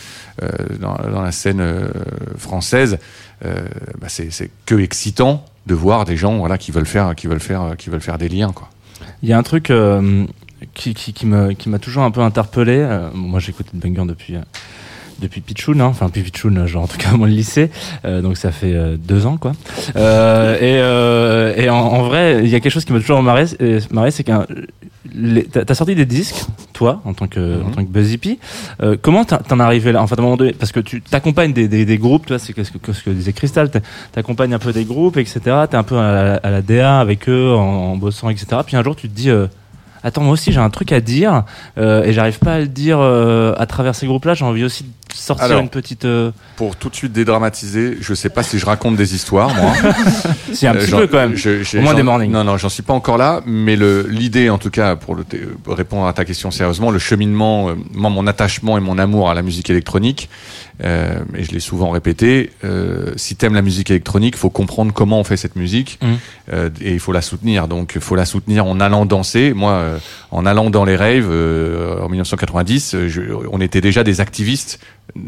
[0.43, 0.49] euh,
[0.81, 1.89] dans, la scène euh,
[2.37, 2.99] française.
[3.45, 3.67] Euh,
[4.01, 7.77] bah, c'est que excitant de voir des gens voilà qui veulent faire, qui veulent faire,
[7.77, 8.69] qui veulent faire des liens quoi.
[9.23, 10.25] Il y a un truc euh,
[10.75, 12.79] qui, qui, qui m'a toujours un peu interpellé.
[12.79, 14.41] Euh, moi, j'écoute une banger depuis, euh,
[15.21, 15.87] depuis Pichoun, hein.
[15.87, 17.71] enfin, Pichoun, genre en tout cas, mon lycée.
[18.05, 19.53] Euh, donc, ça fait euh, deux ans, quoi.
[19.97, 24.11] Euh, et euh, en, vrai, il y a quelque chose qui m'a toujours euh, marré
[24.11, 24.47] c'est qu'un.
[25.53, 27.89] T'as sorti des disques, toi, en tant que, en tant que.
[28.83, 30.03] Euh, comment t'en es arrivé là?
[30.03, 32.39] Enfin, à un moment donné, parce que tu t'accompagnes des, des, des groupes, tu vois,
[32.39, 33.83] c'est ce que, ce que disait Crystal, t'es-
[34.13, 35.41] t'accompagnes un peu des groupes, etc.
[35.71, 38.47] T'es un peu à la, à la DA avec eux, en, en bossant, etc.
[38.67, 39.47] Puis un jour, tu te dis, euh,
[40.03, 41.45] attends, moi aussi, j'ai un truc à dire,
[41.79, 44.35] euh, et j'arrive pas à le dire à travers ces groupes-là.
[44.35, 46.05] J'ai envie aussi de sortir Alors, une petite.
[46.05, 49.73] euh, Pour tout de suite dédramatiser, je sais pas si je raconte des histoires moi.
[50.53, 51.37] Si, un Euh, petit j'en- peu quand même.
[51.37, 52.31] je- Au moins des mornings.
[52.33, 55.25] Non, non, j'en suis pas encore là, mais l'idée, en tout cas, pour, le,
[55.63, 59.31] pour répondre à ta question sérieusement, le cheminement, euh, moi, mon attachement et mon amour
[59.31, 60.29] à la musique électronique,
[60.85, 65.19] euh, et je l'ai souvent répété, euh, si t'aimes la musique électronique, faut comprendre comment
[65.21, 66.19] on fait cette musique, Mhm.
[66.53, 67.69] euh, et il faut la soutenir.
[67.69, 69.53] Donc, il faut la soutenir en allant danser.
[69.55, 69.99] Moi, euh,
[70.31, 74.79] en allant dans les raves euh, en 1990, euh, je- on était déjà des activistes.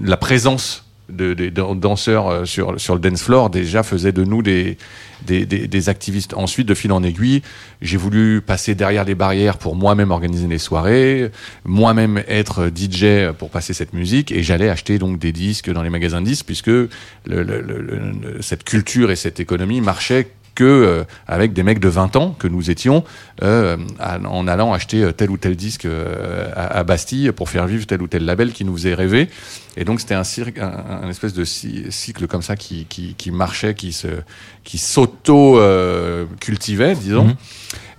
[0.05, 4.25] La présence de, des dan- danseurs euh, sur, sur le dance floor déjà faisait de
[4.25, 4.79] nous des,
[5.27, 6.35] des, des, des activistes.
[6.35, 7.43] Ensuite, de fil en aiguille,
[7.83, 11.31] j'ai voulu passer derrière les barrières pour moi-même organiser des soirées,
[11.65, 15.91] moi-même être DJ pour passer cette musique, et j'allais acheter donc des disques dans les
[15.91, 16.91] magasins de disques, puisque le-
[17.27, 20.29] le- le- cette culture et cette économie marchaient
[20.65, 23.05] euh, avec des mecs de 20 ans que nous étions
[23.43, 25.87] euh, en allant acheter euh, tel ou tel disque
[26.57, 29.29] à, Bastille pour faire vivre tel ou tel label qui nous faisait rêver
[29.77, 30.23] et donc c'était un,
[30.61, 32.87] un, un espèce de cy- cycle comme ça qui,
[33.31, 34.09] marchait qui se
[34.65, 35.61] qui s'auto
[36.41, 37.35] cultivait disons Mhm.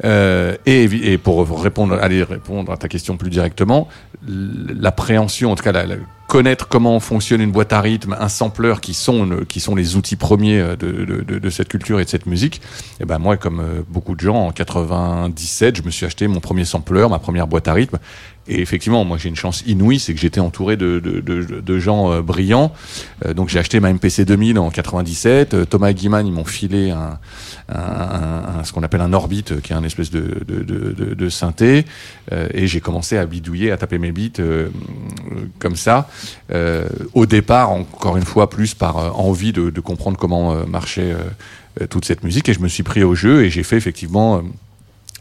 [0.03, 3.87] Euh, et, pour répondre aller répondre à ta question plus directement
[4.27, 5.85] l'appréhension en tout cas la,
[6.27, 9.97] connaître comment fonctionne une boîte à rythme un sampler qui sont le- qui sont les
[9.97, 12.61] outils premiers euh, de, de, cette culture et de cette musique
[12.99, 16.39] et ben moi comme euh, beaucoup de gens en 97 je me suis acheté mon
[16.39, 17.97] premier sampler ma première boîte à rythme
[18.47, 22.73] et effectivement, moi j'ai une chance inouïe, c'est que j'étais entouré de, gens euh, brillants.
[23.25, 25.53] Euh, donc j'ai acheté ma MPC 2000 en 97.
[25.53, 26.93] Euh, Thomas Guiman, ils m'ont filé
[27.69, 31.85] ce qu'on appelle un orbite, euh, qui est un espèce de, de, synthé.
[32.53, 34.43] Et j'ai commencé à bidouiller, à taper mes beats
[35.59, 36.09] comme ça.
[37.13, 41.15] Au départ, encore une fois, plus par envie de, comprendre comment marchait
[41.89, 42.49] toute cette musique.
[42.49, 44.41] Et je me suis pris au jeu et j'ai fait effectivement...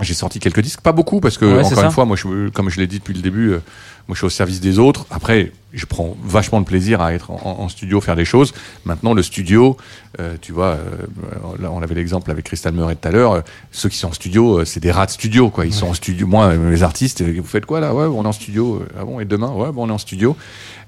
[0.05, 2.71] j'ai sorti quelques disques, pas beaucoup, parce que Ouais, encore une fois, moi, je, comme
[2.71, 3.61] je l'ai dit depuis le début, euh,
[4.09, 5.07] moi, je suis au service des autres.
[5.11, 8.53] Après, je prends vachement de plaisir à être en, en studio, faire des choses.
[8.85, 9.77] Maintenant, le studio,
[10.19, 13.33] euh, tu vois, euh, là, on avait l'exemple avec Crystal Murray tout à l'heure.
[13.33, 13.41] euh,
[13.71, 15.67] ceux qui sont en studio, euh, c'est des rats de studio, quoi.
[15.67, 16.27] Ils sont en studio.
[16.27, 17.95] Moi, les artistes, euh, vous faites quoi là?
[17.95, 18.83] Ouais, on est en studio.
[18.99, 19.51] Ah bon Et demain?
[19.51, 20.37] Ouais, bon, on est en studio.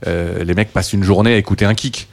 [0.06, 2.08] Euh, les mecs passent une journée à écouter un kick.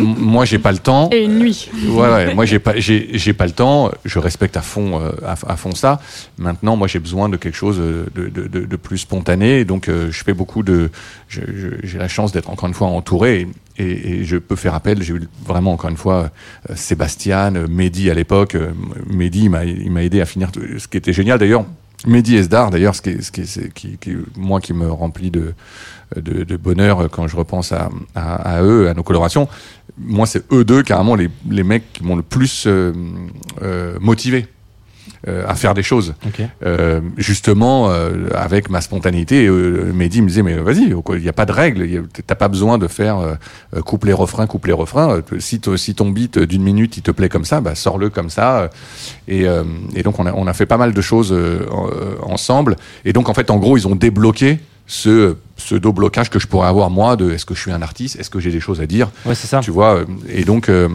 [0.00, 1.10] Moi, j'ai pas le temps.
[1.12, 1.70] Et une nuit.
[1.88, 2.34] Ouais, ouais.
[2.34, 3.90] Moi, j'ai pas, j'ai, j'ai pas le temps.
[4.04, 6.00] Je respecte à fond, euh, à, à fond ça.
[6.38, 9.64] Maintenant, moi, j'ai besoin de quelque chose euh, de, de, de, de plus spontané.
[9.64, 10.90] Donc, euh, je fais beaucoup de.
[11.28, 13.46] j'ai la chance d'être encore une fois entouré.
[13.78, 15.02] Et, et, et je peux faire appel.
[15.02, 16.30] J'ai eu vraiment encore une fois
[16.70, 18.54] euh, Sébastien, euh, Mehdi à l'époque.
[18.54, 18.70] Euh,
[19.06, 20.50] Mehdi, il m'a, il m'a aidé à finir.
[20.50, 21.64] tout- Ce qui était génial d'ailleurs.
[22.06, 23.98] Mehdi Esdar, d'ailleurs, ce qui, ce qui,
[24.36, 25.54] moi, qui me remplit de,
[26.16, 29.48] de, bonheur quand je repense à, à, à eux, à nos colorations.
[29.98, 32.92] Moi, c'est eux deux, carrément, les, les mecs qui m'ont le plus euh,
[33.62, 34.57] euh, motivé euh,
[35.26, 36.14] à faire des choses.
[36.64, 41.32] Euh, justement, euh, avec ma spontanéité, euh, Mehdi me disait, mais vas-y, il n'y a
[41.32, 43.34] pas de règle, t'as pas besoin de faire euh,
[43.76, 45.16] euh, couplet refrain, couplet refrain.
[45.32, 48.30] Euh, Si, si ton beat d'une minute, il te plaît comme ça, bah, sors-le comme
[48.30, 48.58] ça.
[48.60, 48.68] euh,
[49.26, 49.64] Et, euh,
[49.94, 52.76] et donc, on a, on a fait pas mal de choses euh, en- euh, ensemble.
[53.04, 56.88] Et donc, en fait, en gros, ils ont débloqué ce pseudo-blocage que je pourrais avoir
[56.90, 59.10] moi de est-ce que je suis un artiste, est-ce que j'ai des choses à dire,
[59.26, 59.60] Ouais, c'est ça.
[59.60, 59.96] tu vois.
[59.96, 60.88] euh, Et donc, euh,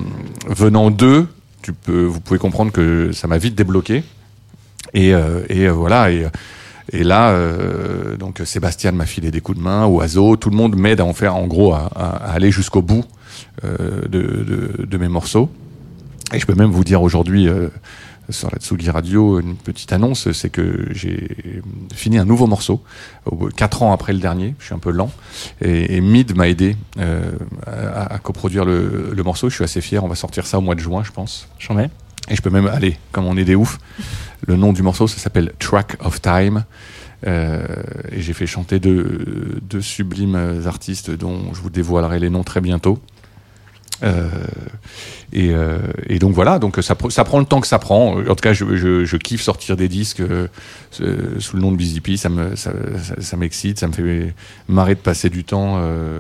[0.48, 1.28] venant d'eux,
[1.64, 4.04] tu peux, vous pouvez comprendre que ça m'a vite débloqué.
[4.94, 6.12] Et, euh, et euh, voilà.
[6.12, 6.28] Et,
[6.92, 10.76] et là, euh, donc Sébastien m'a filé des coups de main, Oiseau, tout le monde
[10.76, 11.88] m'aide à en faire, en gros, à,
[12.26, 13.06] aller jusqu'au bout
[13.64, 15.50] euh, de, de, mes morceaux.
[16.34, 17.70] Et je peux même vous dire aujourd'hui euh,
[18.30, 21.62] sur la Tsugi Radio une petite annonce, c'est que j'ai
[21.94, 22.84] fini un nouveau morceau,
[23.56, 24.56] quatre ans après le dernier.
[24.60, 25.12] Je suis un peu lent.
[25.62, 27.32] Et, et Mid m'a aidé euh,
[27.66, 29.50] à, à coproduire le, le morceau.
[29.50, 30.04] Je suis assez fier.
[30.04, 31.48] On va sortir ça au mois de juin, je pense.
[31.60, 31.90] J'en mets.
[32.30, 33.80] Et je peux même aller, comme on est des oufs.
[34.48, 36.64] Le nom du morceau, ça s'appelle Track of Time.
[37.26, 37.66] Euh,
[38.12, 42.62] et j'ai fait chanter deux, deux sublimes artistes dont je vous dévoilerai les noms très
[42.62, 43.00] bientôt.
[44.02, 44.28] Euh,
[45.32, 48.18] et, euh, et donc voilà, donc ça, ça prend le temps que ça prend.
[48.20, 50.48] En tout cas, je, je, je kiffe sortir des disques euh,
[51.40, 52.18] sous le nom de Pea.
[52.18, 52.72] Ça me, ça,
[53.20, 54.34] ça, m'excite, ça me fait
[54.68, 56.20] marrer de passer du temps euh,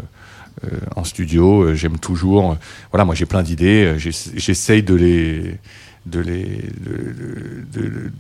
[0.66, 1.74] euh, en studio.
[1.76, 2.58] J'aime toujours.
[2.92, 3.96] Voilà, moi j'ai plein d'idées.
[3.98, 5.60] J'ess- J'essaye de les
[6.06, 6.44] de les
[6.86, 8.12] de, de,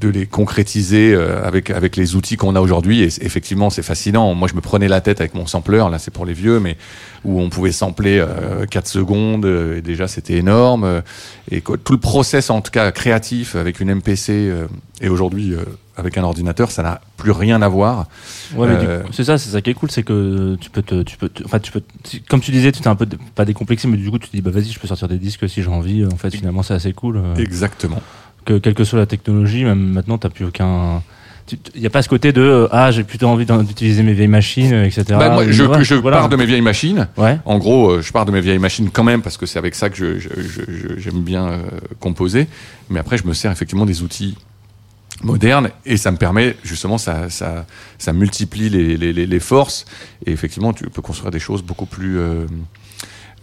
[0.00, 3.02] de- les concrétiser euh, avec avec les outils qu'on a aujourd'hui.
[3.02, 4.34] Et effectivement c'est fascinant.
[4.34, 6.76] Moi je me prenais la tête avec mon sampler là c'est pour les vieux mais
[7.24, 11.02] où on pouvait sampler euh, 4 secondes euh, et déjà c'était énorme.
[11.50, 14.66] Et tout le process en tout cas créatif avec une MPC euh,
[15.00, 15.64] et aujourd'hui euh,
[15.96, 18.06] avec un ordinateur ça n'a plus rien à voir
[18.54, 21.16] Ouais, Euh, c'est ça, c'est ça qui est cool, c'est que tu peux te, tu
[21.16, 21.82] peux, te- enfin, tu peux,
[22.28, 24.42] comme tu disais, tu t'es un peu pas décomplexé, mais du coup, tu te dis,
[24.42, 26.04] bah vas-y, je peux sortir des disques si j'ai envie.
[26.04, 27.16] En fait, finalement, c'est assez cool.
[27.16, 28.00] euh, exactement
[28.44, 31.02] que quelle que soit la technologie, même maintenant, t'as plus aucun.
[31.76, 34.26] Il n'y a pas ce côté de euh, ah j'ai plutôt envie d'utiliser mes vieilles
[34.28, 35.04] machines, etc.
[35.10, 36.18] Bah, moi, je, Ouais, je voilà.
[36.18, 37.38] pars de mes vieilles machines Ouais.
[37.44, 39.74] En gros, euh, je pars de mes vieilles machines quand même parce que c'est avec
[39.76, 41.58] ça que je- je- j'aime bien euh,
[42.00, 42.46] composer.
[42.90, 44.36] Mais après, je me sers effectivement des outils
[45.22, 47.66] modernes et ça me permet justement, ça, ça,
[47.98, 49.84] ça multiplie les, les- les- les forces.
[50.26, 52.46] Et effectivement, tu peux construire des choses beaucoup plus euh,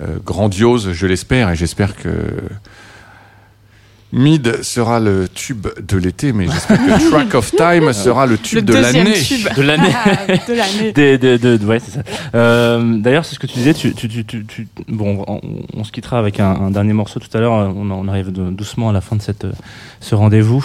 [0.02, 2.10] euh, grandioses, je l'espère, et j'espère que
[4.16, 8.58] Mid sera le tube de l'été, mais j'espère que Track of Time sera le tube
[8.60, 9.14] Le de l'année.
[9.14, 9.48] tube.
[9.58, 9.90] De l'année.
[10.48, 10.92] de l'année.
[10.94, 12.02] Des- de- de- de- ouais, c'est ça.
[12.36, 13.74] Euh, D'ailleurs, c'est ce que tu disais.
[13.74, 15.42] Tu, tu, tu, tu- tu- bon, on,
[15.76, 17.54] on se quittera avec un, un dernier morceau tout à l'heure.
[17.54, 19.52] On, on arrive de- doucement à la fin de cette, euh,
[20.00, 20.64] ce rendez-vous,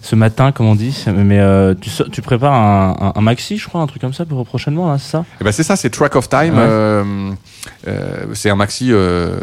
[0.00, 1.04] ce matin, comme on dit.
[1.08, 1.74] Mais euh,
[2.12, 4.98] tu, prépares un, un, un maxi, je crois, un truc comme ça pour prochainement, là,
[4.98, 5.24] c'est ça?
[5.40, 6.54] Eh ben c'est ça, c'est Track of Time.
[6.54, 6.60] Ouais.
[6.60, 7.30] euh,
[7.88, 9.40] euh, c'est un maxi euh,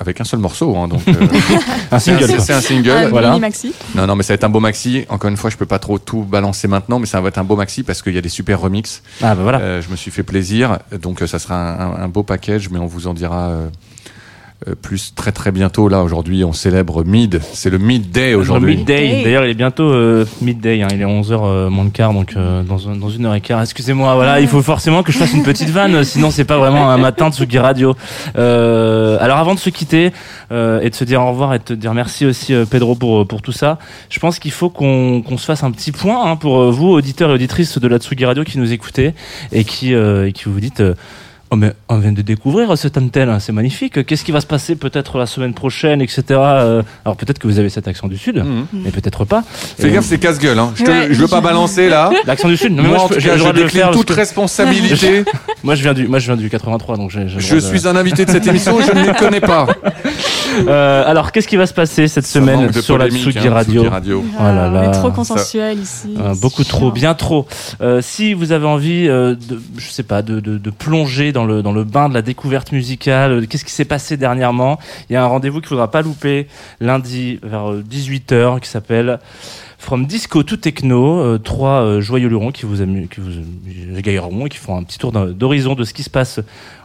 [0.00, 1.14] avec un seul morceau, hein, donc euh,
[1.92, 2.26] Un single.
[2.40, 2.90] c'est un single.
[2.90, 3.28] Un voilà.
[3.30, 3.72] mini maxi.
[3.94, 5.04] Non, non, mais ça va être un beau maxi.
[5.08, 7.44] Encore une fois, je peux pas trop tout balancer maintenant, mais ça va être un
[7.44, 9.02] beau maxi parce qu'il y a des super remixes.
[9.22, 9.58] Ah bah voilà.
[9.60, 12.68] Euh, je me suis fait plaisir, donc euh, ça sera un, un- un beau package,
[12.70, 13.68] mais on vous en dira euh,
[14.66, 15.88] euh, plus très très bientôt.
[15.88, 17.40] Là, aujourd'hui, on célèbre Mid.
[17.52, 18.76] C'est le Mid Day aujourd'hui.
[18.76, 19.02] Midday.
[19.08, 19.24] Midday.
[19.24, 20.82] D'ailleurs, il est bientôt euh, midday.
[20.82, 20.88] hein.
[20.92, 23.62] Il est 11h moins le quart, donc euh, dans, un- dans une heure et quart.
[23.62, 26.90] Excusez-moi, voilà, il faut forcément que je fasse une petite vanne, sinon c'est pas vraiment
[26.90, 27.94] un matin de Tsugi Radio.
[28.36, 30.12] Euh, alors avant de se quitter
[30.52, 32.94] euh, et de se dire au revoir et de te dire merci aussi euh, Pedro
[32.94, 33.78] pour pour tout ça,
[34.10, 36.88] je pense qu'il faut qu'on qu'on se fasse un petit point hein, pour euh, vous
[36.88, 39.14] auditeurs et auditrices de la Tsugi Radio qui nous écoutez
[39.52, 40.82] et qui euh, et qui vous dites.
[41.50, 44.04] Oh mais on vient de découvrir cette antenne, hein, c'est magnifique.
[44.04, 46.22] Qu'est-ce qui va se passer peut-être la semaine prochaine, etc.
[46.30, 48.66] Euh, Alors peut-être que vous avez cet accent du sud, Mhm.
[48.84, 49.42] mais peut-être pas.
[49.78, 50.58] Fais gaffe, c'est casse-gueule.
[50.58, 50.72] Hein.
[50.76, 51.08] Je, te- Ouais.
[51.10, 52.10] je veux pas balancer là.
[52.26, 52.72] L'accent du sud.
[52.74, 53.84] Non, mais moi, moi, je, je décline faire.
[53.86, 55.24] parce toute que- responsabilité.
[55.64, 57.26] Moi, je viens du, moi, je viens du 83, donc j'ai.
[57.28, 59.40] j'ai le je droit de- suis un invité de cette émission, je ne les connais
[59.40, 59.66] pas.
[60.68, 63.88] Euh, alors, qu'est-ce qui va se passer cette Ça semaine sur la hein, Radio Tsugi
[63.88, 64.24] Radio.
[64.38, 64.82] Oh là là.
[64.86, 66.14] On est trop consensuel ici.
[66.18, 67.46] Euh, beaucoup trop, bien trop.
[67.80, 71.37] Euh, si vous avez envie, euh, de, je sais pas, de, de, de plonger dans
[71.44, 74.78] le dans le bain de la découverte musicale, euh, qu'est-ce qui s'est passé dernièrement?
[75.08, 76.46] Il y a un rendez-vous qu'il faudra pas louper
[76.80, 79.18] lundi vers 18h qui s'appelle
[79.80, 83.98] From Disco to Techno, euh, trois euh, joyeux lurons qui vous, amu- qui vous euh,
[83.98, 86.40] et qui font un petit tour d'horizon de ce qui se passe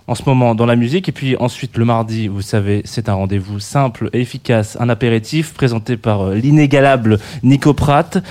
[0.07, 1.09] en ce moment dans la musique.
[1.09, 5.53] Et puis ensuite, le mardi, vous savez, c'est un rendez-vous simple et efficace, un apéritif
[5.53, 8.23] présenté par euh, l'inégalable Nico Pratt.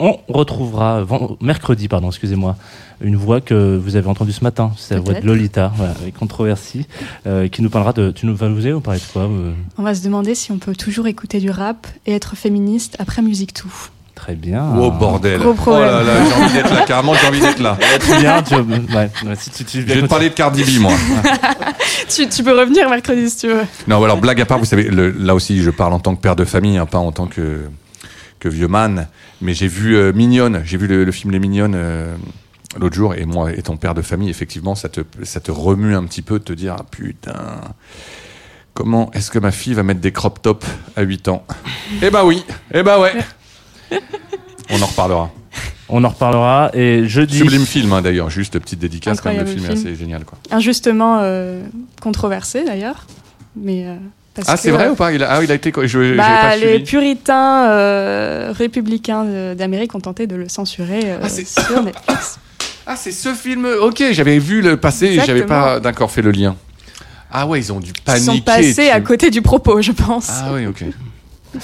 [0.00, 1.04] On retrouvera
[1.40, 2.56] mercredi, pardon, excusez-moi,
[3.00, 5.26] une voix que vous avez entendue ce matin, c'est la voix de.
[5.26, 6.86] Lolita, voilà, avec controversie,
[7.26, 8.10] euh, qui nous parlera de.
[8.10, 9.52] Tu nous vas nous parler de quoi euh?
[9.78, 13.22] On va se demander si on peut toujours écouter du rap et être féministe après
[13.22, 13.72] Musique Tout.
[14.16, 14.64] Très bien.
[14.78, 15.40] Oh bordel.
[15.40, 15.86] Gros Oh problème.
[15.90, 16.84] là là, j'ai envie d'être là.
[16.86, 17.76] Carrément, j'ai envie d'être là.
[17.98, 18.42] Très bien.
[18.42, 18.62] Tu, ouais,
[18.94, 20.92] ouais, si tu, tu Je vais te parler de Cardi B, moi.
[22.08, 23.62] Tu, tu peux revenir mercredi si tu veux.
[23.88, 26.20] Non, alors blague à part, vous savez, le- là aussi, je parle en tant que
[26.20, 27.62] père de famille, hein, pas en tant que
[28.44, 29.08] que vieux man.
[29.40, 32.14] Mais j'ai vu euh, Mignonne, j'ai vu le, le film Les Mignonnes euh,
[32.78, 36.04] l'autre jour, et moi, étant père de famille, effectivement, ça te ça te remue un
[36.04, 37.60] petit peu de te dire, ah, putain.
[38.74, 40.66] Comment est-ce que ma fille va mettre des crop tops
[40.96, 41.46] à 8 ans?
[42.02, 43.12] Eh bah oui, eh bah ouais.
[44.70, 45.30] On en reparlera.
[45.88, 46.70] On en reparlera.
[46.74, 47.38] Et jeudi.
[47.38, 49.86] Sublime film hein, d'ailleurs, juste petite dédicace, comme le Incroyable film est film.
[49.92, 50.38] assez génial quoi.
[50.50, 51.62] Injustement euh,
[52.02, 53.06] controversé d'ailleurs.
[53.54, 53.94] Mais euh,
[54.34, 55.72] Parce Ah, c'est vrai ou pas il a, Ah, il a été.
[55.84, 56.84] Je, bah, pas les suivi.
[56.84, 62.38] puritains euh, républicains d'Amérique ont tenté de le censurer euh, Ah, c'est- sur Netflix.
[62.86, 63.66] Ah, c'est ce film.
[63.80, 65.60] Ok, j'avais vu le passé et j'avais Exactement.
[65.62, 66.56] pas, d'accord, fait le lien.
[67.30, 68.24] Ah ouais, ils ont dû Ils paniquer.
[68.24, 70.28] sont passés à côté du propos, je pense.
[70.30, 70.84] Ah oui, ok.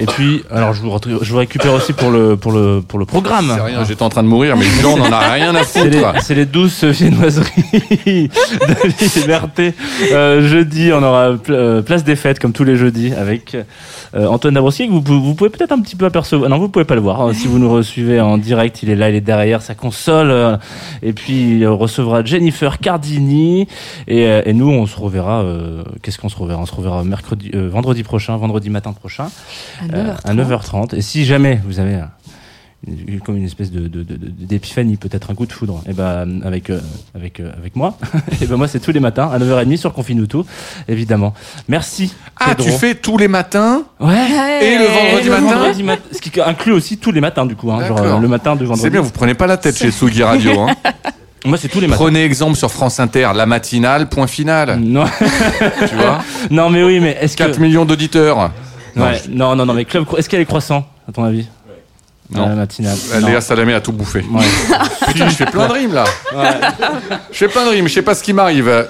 [0.00, 2.98] Et puis, alors je vous, retrouve- je vous récupère aussi pour le, pour le, pour
[2.98, 3.52] le programme.
[3.54, 5.98] C'est rien, j'étais en train de mourir, mais Jean n'en a rien à C'est les,
[5.98, 6.22] foutre.
[6.22, 7.64] c'est les douces viennoiseries
[8.06, 9.74] de liberté.
[10.12, 13.56] Euh, jeudi, on aura pl- euh, place des fêtes comme tous les jeudis avec
[14.14, 14.88] euh, Antoine Dabrowski.
[14.88, 16.48] que Vous, vous pouvez peut-être un petit peu apercevoir.
[16.48, 17.20] Non, vous pouvez pas le voir.
[17.20, 17.32] hein.
[17.34, 20.30] Si vous nous recevez en direct, il est là, il est derrière sa console.
[20.30, 20.56] euh,
[21.02, 23.68] et puis il recevra Jennifer Cardini.
[24.08, 25.42] Et, euh, et nous, on se reverra.
[25.42, 26.60] euh, Qu'est-ce qu'on se reverra?
[26.60, 29.28] On se reverra mercredi, euh, vendredi prochain, vendredi matin prochain.
[29.92, 30.20] À Euh, 9h30.
[30.24, 30.94] à 9h30.
[30.96, 32.02] Et si jamais vous avez euh,
[33.24, 36.40] comme une espèce de, de- de- de- d'épiphanie, peut-être un coup de foudre, et ben
[36.44, 36.80] avec euh,
[37.14, 37.98] avec euh, avec moi,
[38.40, 40.46] et ben moi c'est tous les matins à 9h30 sur Confinuto,
[40.88, 41.34] évidemment.
[41.68, 42.14] Merci.
[42.38, 42.64] Ah, Pedro.
[42.64, 44.14] tu fais tous les matins Ouais.
[44.62, 47.44] Et le vendredi Et le matin vendredi mat- ce qui inclut aussi tous les matins
[47.44, 48.82] du coup, hein, genre euh, le matin de vendredi.
[48.82, 50.60] C'est bien, vous prenez pas la tête chez Sugi Radio.
[50.60, 50.74] Hein.
[51.44, 52.02] Moi c'est tous les matins.
[52.02, 54.78] Prenez exemple sur France Inter, la matinale, point final.
[54.78, 55.04] Non,
[55.88, 58.50] Tu vois non mais oui, mais est-ce que 4 millions d'auditeurs.
[58.96, 61.46] Non, Ouais, non, non, non, mais club, est-ce qu'elle est croissant à ton avis
[62.30, 62.48] Non.
[62.48, 62.96] La matinale.
[63.26, 64.24] Léa Salamé a tout bouffé.
[64.30, 64.44] Ouais.
[65.08, 66.04] Putain, je fais plein de rimes là.
[67.32, 68.86] Je fais plein de rimes, je sais pas ce qui m'arrive.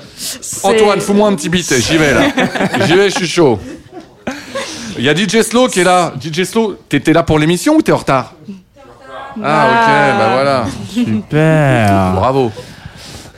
[0.62, 2.22] Antoine, fous-moi un petit beat, j'y vais là.
[2.86, 3.58] J'y vais, je suis chaud.
[4.98, 6.12] Il y a DJ Slow qui est là.
[6.20, 8.34] DJ Slow, t'étais là pour l'émission ou t'es en retard
[9.42, 10.64] Ah ok, bah voilà.
[10.92, 12.12] Super.
[12.14, 12.52] Bravo.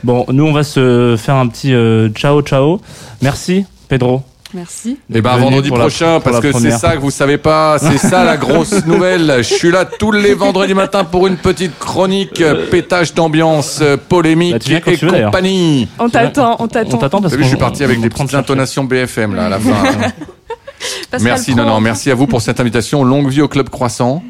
[0.03, 2.81] Bon, nous, on va se faire un petit euh, ciao, ciao.
[3.21, 4.21] Merci, Pedro.
[4.53, 4.97] Merci.
[5.13, 7.97] Et ben Venu vendredi la- prochain, parce que c'est ça que vous savez pas, c'est
[7.97, 9.37] ça la grosse nouvelle.
[9.37, 13.95] Je suis là tous les vendredis matins pour une petite chronique, euh, pétage d'ambiance, euh,
[13.97, 14.55] Bah, polémique
[14.85, 15.87] quand et compagnie.
[15.97, 16.97] On t'attend, on t'attend.
[16.97, 19.59] On t'attend parce que je suis parti avec des petites intonations BFM là à la
[19.59, 19.83] fin.
[21.11, 21.61] Pascal merci, Pro.
[21.63, 23.03] non, non, merci à vous pour cette invitation.
[23.03, 24.23] Longue vie au Club Croissant.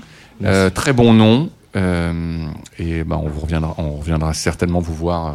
[0.43, 1.49] Euh, très bon nom.
[1.75, 2.45] Euh,
[2.77, 5.27] et ben on vous reviendra, on reviendra certainement vous voir.
[5.27, 5.31] euh,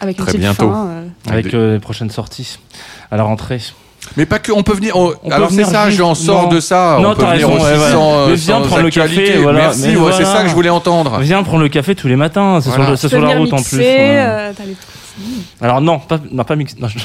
[0.00, 0.70] Avec Très bientôt.
[0.70, 2.58] fin, euh, Avec des- euh, les prochaines sorties
[3.10, 3.60] à la rentrée.
[4.16, 4.96] Mais pas que, on peut venir.
[4.96, 6.98] on- On peut alors c'est ça, j'en sors de ça.
[7.00, 7.92] Non, on peut t'as venir raison, aussi ouais, voilà.
[7.92, 9.60] sans, Mais viens sans prendre le café, voilà.
[9.60, 11.18] Merci, c'est ça que je voulais entendre.
[11.20, 12.96] Viens prendre le café tous les matins, c'est Voilà.
[12.96, 13.84] sur, la route mixer, en plus.
[13.86, 14.76] euh, t'as les-
[15.60, 16.76] Alors non, pas, non, pas mix.
[16.78, 16.98] non, je-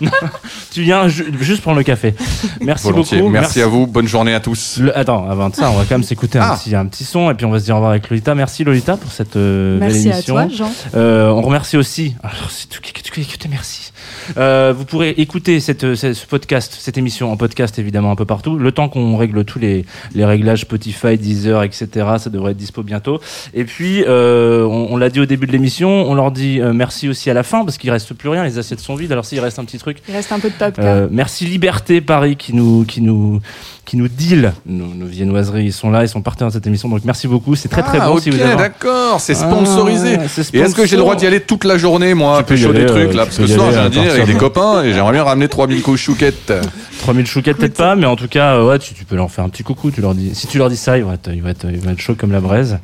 [0.00, 0.10] Non,
[0.72, 2.14] tu viens ju- juste prendre le café.
[2.60, 3.18] Merci Volontiers.
[3.18, 3.30] beaucoup.
[3.30, 3.86] Merci, à vous.
[3.86, 4.78] Bonne journée à tous.
[4.80, 6.56] Le- attends, avant de ça, on va quand même s'écouter un, Ah.
[6.60, 8.34] petit, un petit son et puis on va se dire au revoir avec Lolita.
[8.34, 10.34] Merci Lolita pour cette euh, belle Merci à émission.
[10.34, 10.70] toi, Jean.
[10.94, 12.14] Euh, on remercie aussi.
[12.22, 12.80] Alors, c'est tout
[13.48, 13.92] merci.
[14.36, 18.24] Euh, vous pourrez écouter cette, ce ce podcast, cette émission en podcast évidemment un peu
[18.24, 18.58] partout.
[18.58, 19.84] Le temps qu'on règle tous les,
[20.14, 21.88] les réglages Spotify, Deezer, etc.
[22.18, 23.20] Ça devrait être dispo bientôt.
[23.54, 26.72] Et puis, euh, on, on l'a dit au début de l'émission, on leur dit euh,
[26.96, 28.42] merci aussi à la fin parce qu'il reste plus rien.
[28.44, 29.12] Les assiettes sont vides.
[29.12, 30.76] Alors s'il reste un petit truc, Il reste un peu de top.
[30.78, 33.40] euh, merci Liberté Paris qui nous qui nous
[33.84, 35.66] qui nous deal nos, nos viennoiseries.
[35.66, 36.88] Ils sont là, ils sont partenaires de cette émission.
[36.88, 37.54] Donc merci beaucoup.
[37.54, 38.56] C'est très très ah, bon ok, si vous avez.
[38.56, 40.16] d'accord, c'est sponsorisé.
[40.18, 42.72] Ah, c'est Et est-ce que j'ai le droit d'y aller toute la journée, moi, pécho
[42.72, 44.38] des trucs, euh, là, parce que ce soir, j'ai un à dîner avec des de-
[44.38, 46.50] copains et j'aimerais bien ramener 3000 couches chouquettes.
[47.00, 49.44] 3000 chouquettes peut-être pas, mais en tout cas, euh, ouais, tu, tu peux leur faire
[49.44, 49.90] un petit coucou.
[49.90, 51.78] Tu leur dis, si tu leur dis ça, ils vont être, ils vont être, ils
[51.78, 52.78] vont être chauds comme la braise.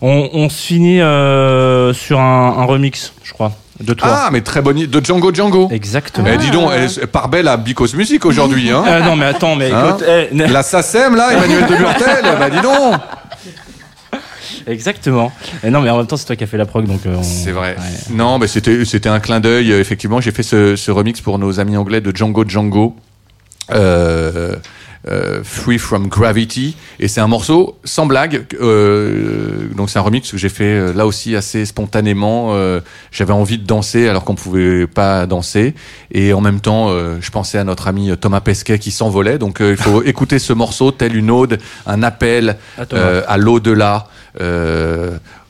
[0.00, 4.08] On, on se finit euh, sur un, un remix, je crois, de toi.
[4.10, 5.68] Ah, mais très bonne idée, de Django Django.
[5.72, 6.28] Exactement.
[6.32, 8.84] Eh, dis donc, elle part belle à Bicos Music aujourd'hui, hein.
[8.86, 12.24] Ah non, mais attends, mais Hein écoute, eh, ne- La SACEM, là, Emmanuel de Burtel,
[12.38, 12.94] bah dis donc.
[14.66, 15.32] exactement.
[15.64, 17.00] Et non, mais en même temps, c'est toi qui as fait la prog, donc.
[17.06, 17.76] euh, on- C'est vrai.
[17.78, 18.14] Ouais.
[18.14, 19.72] Non, mais c'était c'était un clin d'œil.
[19.72, 22.94] euh, Effectivement, j'ai fait ce, ce remix pour nos amis anglais de Django Django.
[23.72, 24.54] Euh,
[25.08, 26.76] euh, Free from Gravity.
[27.00, 30.92] Et c'est un morceau sans blague euh, donc c'est un remix que j'ai fait euh,
[30.92, 32.50] là aussi assez spontanément.
[32.52, 32.80] Euh,
[33.10, 35.74] j'avais envie de danser alors qu'on pouvait pas danser.
[36.12, 39.38] Et en même temps je pensais à notre ami Thomas Pesquet qui s'envolait.
[39.38, 44.06] Donc il faut écouter ce morceau tel une ode un appel À l'au-delà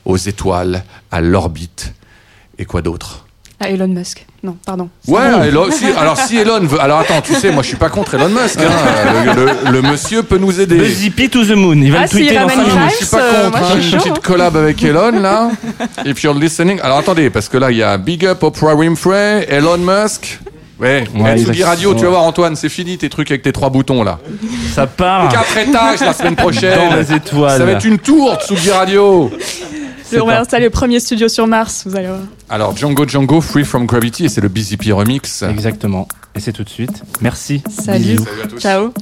[0.05, 1.93] aux étoiles à l'orbite.
[2.57, 3.28] Et quoi d'autre?
[3.61, 4.25] Ah, Elon Musk.
[4.41, 4.87] Non, pardon.
[5.07, 5.19] Ouais,
[5.49, 8.13] Elon- si- alors si Elon veut, alors attends, tu sais, moi je suis pas contre
[8.15, 8.57] Elon Musk.
[8.61, 10.77] hein, le, le- le monsieur peut nous aider.
[10.77, 11.73] Buzzy to the moon.
[11.81, 12.91] Il va Ah, le tweeter s'il dans ramène 5 Grimes, minutes.
[12.91, 15.49] Je suis pas Euh, contre moi, hein, je suis une petite collab avec Elon là.
[16.05, 19.45] If you're listening, alors attendez, parce que là il y a Big Up Oprah Winfrey,
[19.49, 20.39] Elon Musk.
[20.79, 23.69] Ouais, Ouais, Tsugi Radio, tu vas voir Antoine, c'est fini tes trucs avec tes trois
[23.69, 24.19] boutons là.
[24.73, 26.95] Ça part Quatre étages la semaine dans prochaine.
[26.97, 27.57] les étoiles.
[27.57, 29.29] Ça va être une tour Tsugi Radio.
[30.19, 32.19] On va installer le premier studio sur Mars, vous allez voir.
[32.49, 35.43] Alors Django Django Free from Gravity et c'est le BZP remix.
[35.43, 36.07] Exactement.
[36.35, 37.03] Et c'est tout de suite.
[37.21, 37.61] Merci.
[37.69, 38.03] Salut.
[38.03, 38.25] Bisous.
[38.25, 38.59] Salut à tous.
[38.59, 38.93] Ciao.